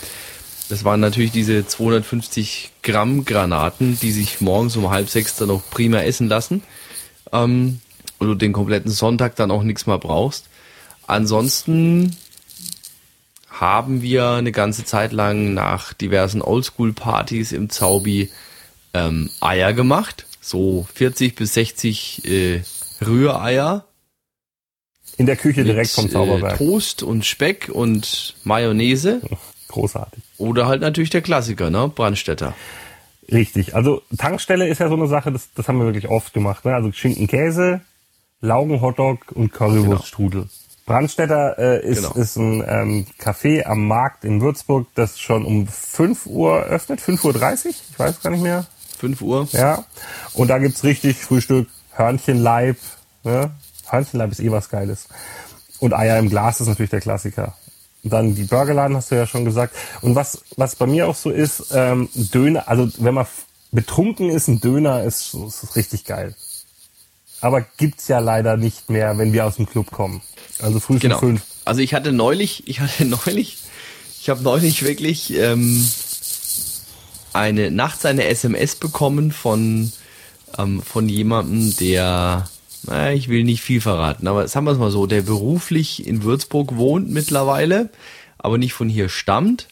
[0.68, 5.62] Das waren natürlich diese 250 Gramm Granaten, die sich morgens um halb sechs dann noch
[5.70, 6.64] prima essen lassen.
[7.32, 7.80] Ähm,
[8.18, 10.50] und du den kompletten Sonntag dann auch nichts mehr brauchst.
[11.08, 12.18] Ansonsten
[13.48, 18.30] haben wir eine ganze Zeit lang nach diversen Oldschool-Partys im Zaubi
[18.94, 20.26] ähm, Eier gemacht.
[20.42, 22.62] So 40 bis 60 äh,
[23.06, 23.86] Rühreier.
[25.18, 26.54] In der Küche mit, direkt vom Zauberberg.
[26.54, 29.22] Äh, Toast und Speck und Mayonnaise.
[29.68, 30.24] Großartig.
[30.38, 31.92] Oder halt natürlich der Klassiker, ne?
[31.94, 32.56] Brandstätter.
[33.32, 33.76] Richtig.
[33.76, 36.66] Also Tankstelle ist ja so eine Sache, das, das haben wir wirklich oft gemacht.
[36.66, 36.74] Ne?
[36.74, 37.82] Also Schinken, Käse,
[38.42, 40.42] Laugen, Hotdog und Currywurststrudel.
[40.42, 40.54] Genau.
[40.86, 42.14] Brandstätter äh, ist, genau.
[42.16, 47.66] ist ein ähm, Café am Markt in Würzburg, das schon um 5 Uhr öffnet, 5.30
[47.66, 48.66] Uhr, ich weiß gar nicht mehr.
[49.00, 49.48] 5 Uhr.
[49.52, 49.86] Ja.
[50.34, 52.78] Und da gibt's richtig Frühstück, Hörnchenleib.
[53.24, 53.52] Ne?
[53.88, 55.08] Hörnchenleib ist eh was Geiles.
[55.80, 57.56] Und Eier im Glas ist natürlich der Klassiker.
[58.04, 59.76] dann die Burgerladen hast du ja schon gesagt.
[60.02, 63.28] Und was, was bei mir auch so ist, ähm, Döner, also wenn man
[63.72, 66.36] betrunken ist, ein Döner ist, ist richtig geil.
[67.42, 70.22] Aber gibt's ja leider nicht mehr, wenn wir aus dem Club kommen.
[70.62, 71.20] Also früh genau.
[71.20, 71.42] fünf.
[71.64, 73.58] Also ich hatte neulich, ich hatte neulich,
[74.20, 75.90] ich habe neulich wirklich ähm,
[77.34, 79.92] eine nachts eine SMS bekommen von
[80.58, 82.50] ähm, von jemandem, der,
[82.84, 86.24] naja, ich will nicht viel verraten, aber sagen wir es mal so, der beruflich in
[86.24, 87.90] Würzburg wohnt mittlerweile,
[88.38, 89.68] aber nicht von hier stammt.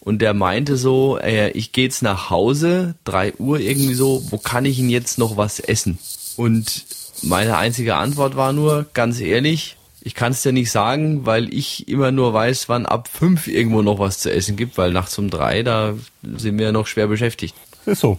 [0.00, 4.38] Und der meinte so, äh, ich gehe jetzt nach Hause, drei Uhr irgendwie so, wo
[4.38, 5.96] kann ich denn jetzt noch was essen?
[6.36, 6.86] Und
[7.22, 11.88] meine einzige Antwort war nur, ganz ehrlich, ich kann es dir nicht sagen, weil ich
[11.88, 15.30] immer nur weiß, wann ab fünf irgendwo noch was zu essen gibt, weil nachts um
[15.30, 17.54] drei, da sind wir noch schwer beschäftigt.
[17.84, 18.18] Das ist so.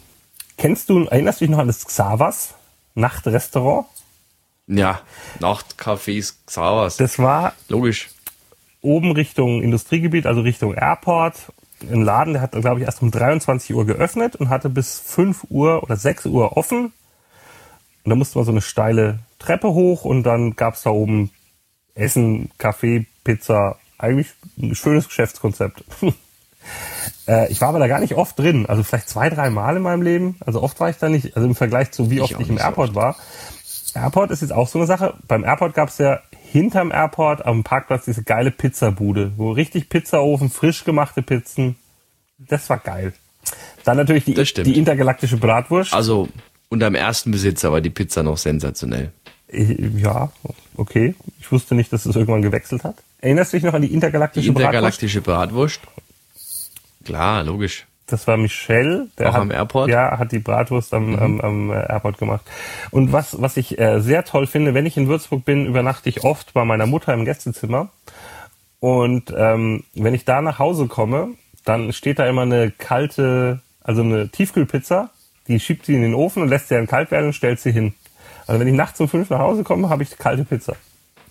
[0.57, 2.53] Kennst du, erinnerst du dich noch an das Xavas
[2.95, 3.87] Nachtrestaurant?
[4.67, 5.01] Ja,
[5.39, 6.97] Nachtcafés Xavas.
[6.97, 8.09] Das war logisch.
[8.81, 11.35] Oben Richtung Industriegebiet, also Richtung Airport.
[11.81, 15.47] Ein Laden, der hat, glaube ich, erst um 23 Uhr geöffnet und hatte bis 5
[15.49, 16.93] Uhr oder 6 Uhr offen.
[18.03, 21.31] Und da musste man so eine steile Treppe hoch und dann gab's da oben
[21.95, 23.77] Essen, Kaffee, Pizza.
[23.97, 24.27] Eigentlich
[24.57, 25.83] ein schönes Geschäftskonzept.
[27.27, 28.65] äh, ich war aber da gar nicht oft drin.
[28.65, 30.37] Also vielleicht zwei, drei Mal in meinem Leben.
[30.45, 31.35] Also oft war ich da nicht.
[31.35, 33.15] Also im Vergleich zu wie oft ich, ich im Airport so war.
[33.95, 35.13] Airport ist jetzt auch so eine Sache.
[35.27, 36.19] Beim Airport gab es ja
[36.51, 41.75] hinterm Airport am Parkplatz diese geile Pizzabude, wo richtig Pizzaofen, frisch gemachte Pizzen.
[42.37, 43.13] Das war geil.
[43.83, 45.93] Dann natürlich die, die intergalaktische Bratwurst.
[45.93, 46.29] Also
[46.69, 49.11] unter dem ersten Besitzer war die Pizza noch sensationell.
[49.53, 50.31] Ja,
[50.75, 51.15] okay.
[51.39, 52.95] Ich wusste nicht, dass es irgendwann gewechselt hat.
[53.21, 55.81] Erinnerst du dich noch an die intergalaktische, die intergalaktische Bratwurst?
[55.81, 56.03] Bratwurst?
[57.05, 57.85] Klar, logisch.
[58.07, 59.07] Das war Michelle.
[59.17, 59.89] Der Auch hat, am Airport?
[59.89, 61.19] Ja, hat die Bratwurst am, mhm.
[61.19, 62.45] am, am äh, Airport gemacht.
[62.91, 66.23] Und was, was ich äh, sehr toll finde, wenn ich in Würzburg bin, übernachte ich
[66.23, 67.89] oft bei meiner Mutter im Gästezimmer.
[68.79, 71.29] Und ähm, wenn ich da nach Hause komme,
[71.63, 75.09] dann steht da immer eine kalte, also eine Tiefkühlpizza.
[75.47, 77.71] Die schiebt sie in den Ofen und lässt sie dann kalt werden und stellt sie
[77.71, 77.93] hin.
[78.47, 80.75] Also wenn ich nachts um fünf nach Hause komme, habe ich kalte Pizza.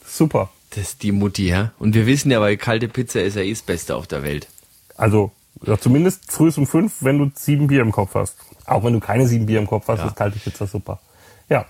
[0.05, 0.51] Super.
[0.71, 1.73] Das ist die Mutti, ja.
[1.79, 4.49] Und wir wissen ja, weil kalte Pizza ist ja eh das Beste auf der Welt.
[4.97, 5.33] Also
[5.65, 8.37] ja, zumindest früh um fünf, wenn du sieben Bier im Kopf hast.
[8.67, 10.07] Auch wenn du keine sieben Bier im Kopf hast, ja.
[10.07, 11.01] ist kalte Pizza super.
[11.49, 11.67] Ja.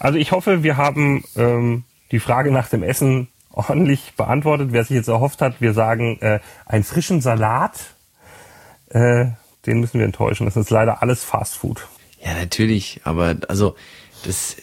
[0.00, 4.68] Also ich hoffe, wir haben ähm, die Frage nach dem Essen ordentlich beantwortet.
[4.72, 7.94] Wer sich jetzt erhofft hat, wir sagen äh, einen frischen Salat,
[8.90, 9.26] äh,
[9.66, 10.44] den müssen wir enttäuschen.
[10.46, 11.86] Das ist leider alles Fast Food.
[12.22, 13.00] Ja, natürlich.
[13.04, 13.76] Aber also
[14.24, 14.56] das,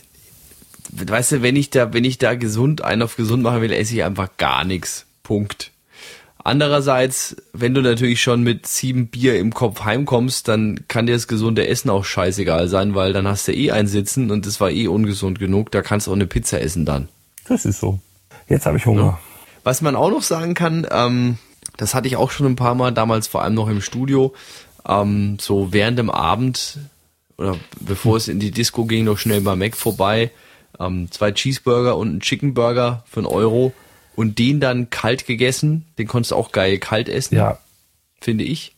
[0.92, 3.96] weißt du, wenn ich da, wenn ich da gesund einen auf gesund machen will, esse
[3.96, 5.06] ich einfach gar nichts.
[5.24, 5.72] Punkt.
[6.44, 11.28] Andererseits, wenn du natürlich schon mit sieben Bier im Kopf heimkommst, dann kann dir das
[11.28, 14.72] gesunde Essen auch scheißegal sein, weil dann hast du eh ein Sitzen und das war
[14.72, 15.72] eh ungesund genug.
[15.72, 17.10] Da kannst du auch eine Pizza essen dann.
[17.48, 18.00] Das ist so.
[18.50, 19.02] Jetzt habe ich Hunger.
[19.02, 19.20] Ja.
[19.64, 21.38] Was man auch noch sagen kann, ähm,
[21.78, 24.34] das hatte ich auch schon ein paar Mal, damals vor allem noch im Studio,
[24.88, 26.80] ähm, so während dem Abend
[27.38, 30.32] oder bevor es in die Disco ging, noch schnell bei Mac vorbei,
[30.80, 33.74] ähm, zwei Cheeseburger und ein Chickenburger für einen Euro
[34.16, 35.86] und den dann kalt gegessen.
[35.98, 37.36] Den konntest du auch geil kalt essen.
[37.36, 37.60] Ja.
[38.20, 38.76] Finde ich.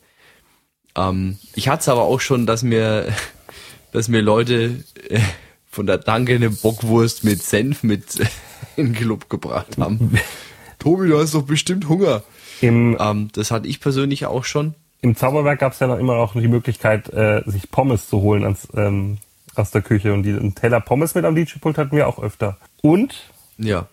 [0.96, 3.08] Ähm, ich hatte es aber auch schon, dass mir,
[3.92, 5.20] dass mir Leute äh,
[5.70, 8.20] von der Danke eine Bockwurst mit Senf mit
[8.76, 10.18] in den Club gebracht haben.
[10.80, 12.24] Tobi, du hast doch bestimmt Hunger.
[12.62, 14.76] Im, ähm, das hatte ich persönlich auch schon.
[15.02, 18.44] Im Zauberwerk gab es ja noch immer auch die Möglichkeit, äh, sich Pommes zu holen
[18.44, 19.18] ans, ähm,
[19.56, 20.14] aus der Küche.
[20.14, 22.58] Und die, einen Teller Pommes mit am DJ-Pult hatten wir auch öfter.
[22.82, 23.16] Und?
[23.58, 23.88] Ja.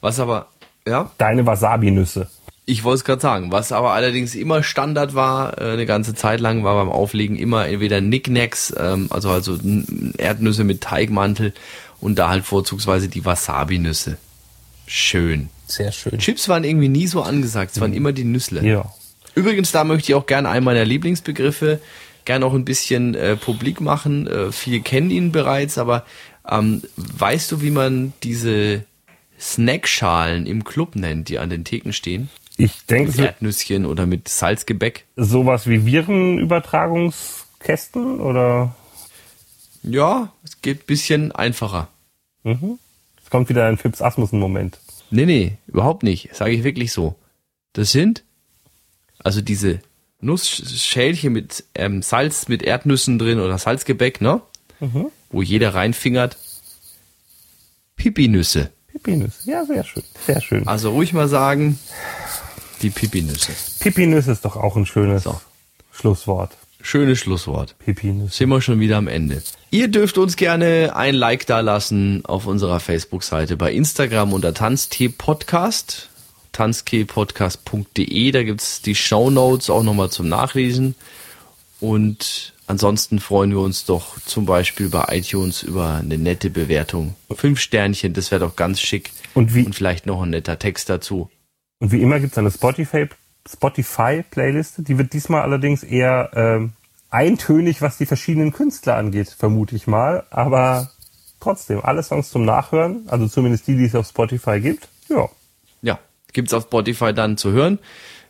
[0.00, 0.48] Was aber
[0.86, 1.10] ja?
[1.18, 2.28] Deine Wasabi-Nüsse.
[2.66, 3.52] Ich wollte es gerade sagen.
[3.52, 7.66] Was aber allerdings immer Standard war, äh, eine ganze Zeit lang, war beim Auflegen immer
[7.66, 9.58] entweder Nicknacks, ähm, also also
[10.18, 11.52] Erdnüsse mit Teigmantel
[12.00, 14.18] und da halt vorzugsweise die Wasabi-Nüsse.
[14.86, 15.48] Schön.
[15.66, 16.18] Sehr schön.
[16.18, 17.96] Chips waren irgendwie nie so angesagt, es waren mhm.
[17.96, 18.64] immer die Nüssle.
[18.64, 18.92] Ja.
[19.34, 21.80] Übrigens, da möchte ich auch gerne einen meiner Lieblingsbegriffe
[22.30, 24.28] gerne auch ein bisschen äh, publik machen.
[24.28, 26.04] Äh, viele kennen ihn bereits, aber
[26.48, 28.84] ähm, weißt du, wie man diese
[29.40, 32.30] Snackschalen im Club nennt, die an den Theken stehen?
[32.56, 33.10] Ich denke.
[33.10, 35.06] Mit Erdnüsschen oder mit Salzgebäck.
[35.16, 38.76] Sowas wie Virenübertragungskästen oder?
[39.82, 41.88] Ja, es geht ein bisschen einfacher.
[42.44, 42.78] Mhm.
[43.24, 44.78] Es kommt wieder ein Fips Asmussen-Moment.
[45.10, 46.32] Nee, nee, überhaupt nicht.
[46.32, 47.16] Sage ich wirklich so.
[47.72, 48.22] Das sind
[49.18, 49.80] also diese
[50.20, 54.40] Nussschälchen mit ähm, Salz, mit Erdnüssen drin oder Salzgebäck, ne?
[54.80, 55.06] Mhm.
[55.30, 56.36] Wo jeder reinfingert.
[57.96, 58.70] Pipinüsse.
[58.92, 60.66] Pipinüsse, ja, sehr schön, sehr schön.
[60.66, 61.78] Also ruhig mal sagen,
[62.82, 63.52] die Pipinüsse.
[63.78, 65.40] Pipinüsse ist doch auch ein schönes so.
[65.92, 66.56] Schlusswort.
[66.82, 67.76] Schönes Schlusswort.
[67.78, 68.34] Pipinüsse.
[68.34, 69.42] Sind wir schon wieder am Ende.
[69.70, 76.08] Ihr dürft uns gerne ein Like da lassen auf unserer Facebook-Seite, bei Instagram unter Tanztee-Podcast,
[76.52, 80.94] tanztee-podcast.de, da gibt's die Show Notes auch nochmal zum Nachlesen.
[81.80, 87.16] Und Ansonsten freuen wir uns doch zum Beispiel bei iTunes über eine nette Bewertung.
[87.32, 89.10] Fünf Sternchen, das wäre doch ganz schick.
[89.34, 91.28] Und, wie, und vielleicht noch ein netter Text dazu.
[91.80, 93.08] Und wie immer gibt es eine Spotify,
[93.44, 94.84] Spotify-Playliste.
[94.84, 96.74] Die wird diesmal allerdings eher ähm,
[97.10, 100.22] eintönig, was die verschiedenen Künstler angeht, vermute ich mal.
[100.30, 100.92] Aber
[101.40, 104.86] trotzdem, alle Songs zum Nachhören, also zumindest die, die es auf Spotify gibt.
[105.08, 105.28] Ja.
[106.32, 107.78] Gibt's auf Spotify dann zu hören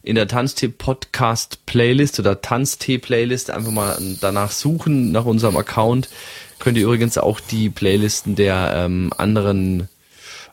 [0.02, 6.08] in der Tanztee-Podcast-Playlist oder Tanztee-Playlist einfach mal danach suchen, nach unserem Account.
[6.58, 9.88] Könnt ihr übrigens auch die Playlisten der ähm, anderen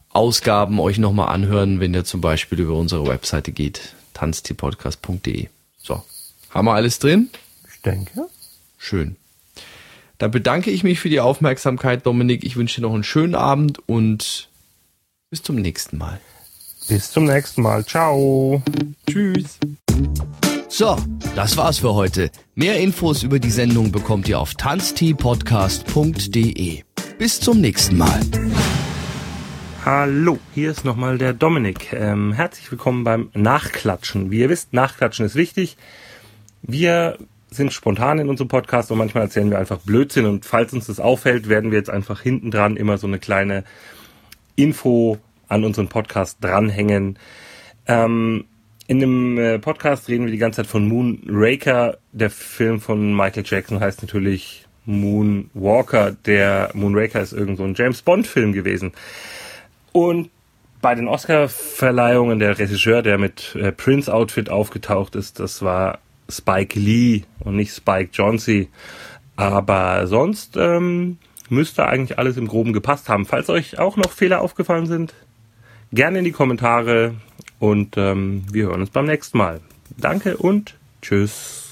[0.09, 5.47] Ausgaben euch nochmal anhören, wenn ihr zum Beispiel über unsere Webseite geht, tanzteepodcast.de.
[5.77, 6.03] So,
[6.49, 7.29] haben wir alles drin?
[7.71, 8.27] Ich denke.
[8.77, 9.15] Schön.
[10.17, 12.43] Dann bedanke ich mich für die Aufmerksamkeit, Dominik.
[12.43, 14.49] Ich wünsche dir noch einen schönen Abend und
[15.29, 16.19] bis zum nächsten Mal.
[16.87, 17.83] Bis zum nächsten Mal.
[17.85, 18.63] Ciao.
[19.09, 19.59] Tschüss.
[20.69, 20.95] So,
[21.35, 22.31] das war's für heute.
[22.55, 26.83] Mehr Infos über die Sendung bekommt ihr auf tanzteepodcast.de.
[27.17, 28.21] Bis zum nächsten Mal.
[29.83, 31.91] Hallo, hier ist nochmal der Dominik.
[31.91, 34.31] Ähm, herzlich willkommen beim Nachklatschen.
[34.31, 35.75] Wie ihr wisst, Nachklatschen ist wichtig.
[36.61, 37.17] Wir
[37.49, 41.01] sind spontan in unserem Podcast und manchmal erzählen wir einfach Blödsinn und falls uns das
[41.01, 43.65] auffällt, werden wir jetzt einfach hinten dran immer so eine kleine
[44.55, 45.17] Info
[45.47, 47.17] an unseren Podcast dranhängen.
[47.87, 48.45] Ähm,
[48.87, 51.97] in dem äh, Podcast reden wir die ganze Zeit von Moonraker.
[52.13, 56.11] Der Film von Michael Jackson heißt natürlich Moonwalker.
[56.25, 58.93] Der Moonraker ist irgend so ein James Bond Film gewesen.
[59.91, 60.29] Und
[60.81, 65.99] bei den Oscar-Verleihungen der Regisseur, der mit äh, Prince-Outfit aufgetaucht ist, das war
[66.29, 68.67] Spike Lee und nicht Spike Jonze.
[69.35, 71.17] Aber sonst ähm,
[71.49, 73.25] müsste eigentlich alles im Groben gepasst haben.
[73.25, 75.13] Falls euch auch noch Fehler aufgefallen sind,
[75.91, 77.15] gerne in die Kommentare
[77.59, 79.61] und ähm, wir hören uns beim nächsten Mal.
[79.97, 81.66] Danke und tschüss.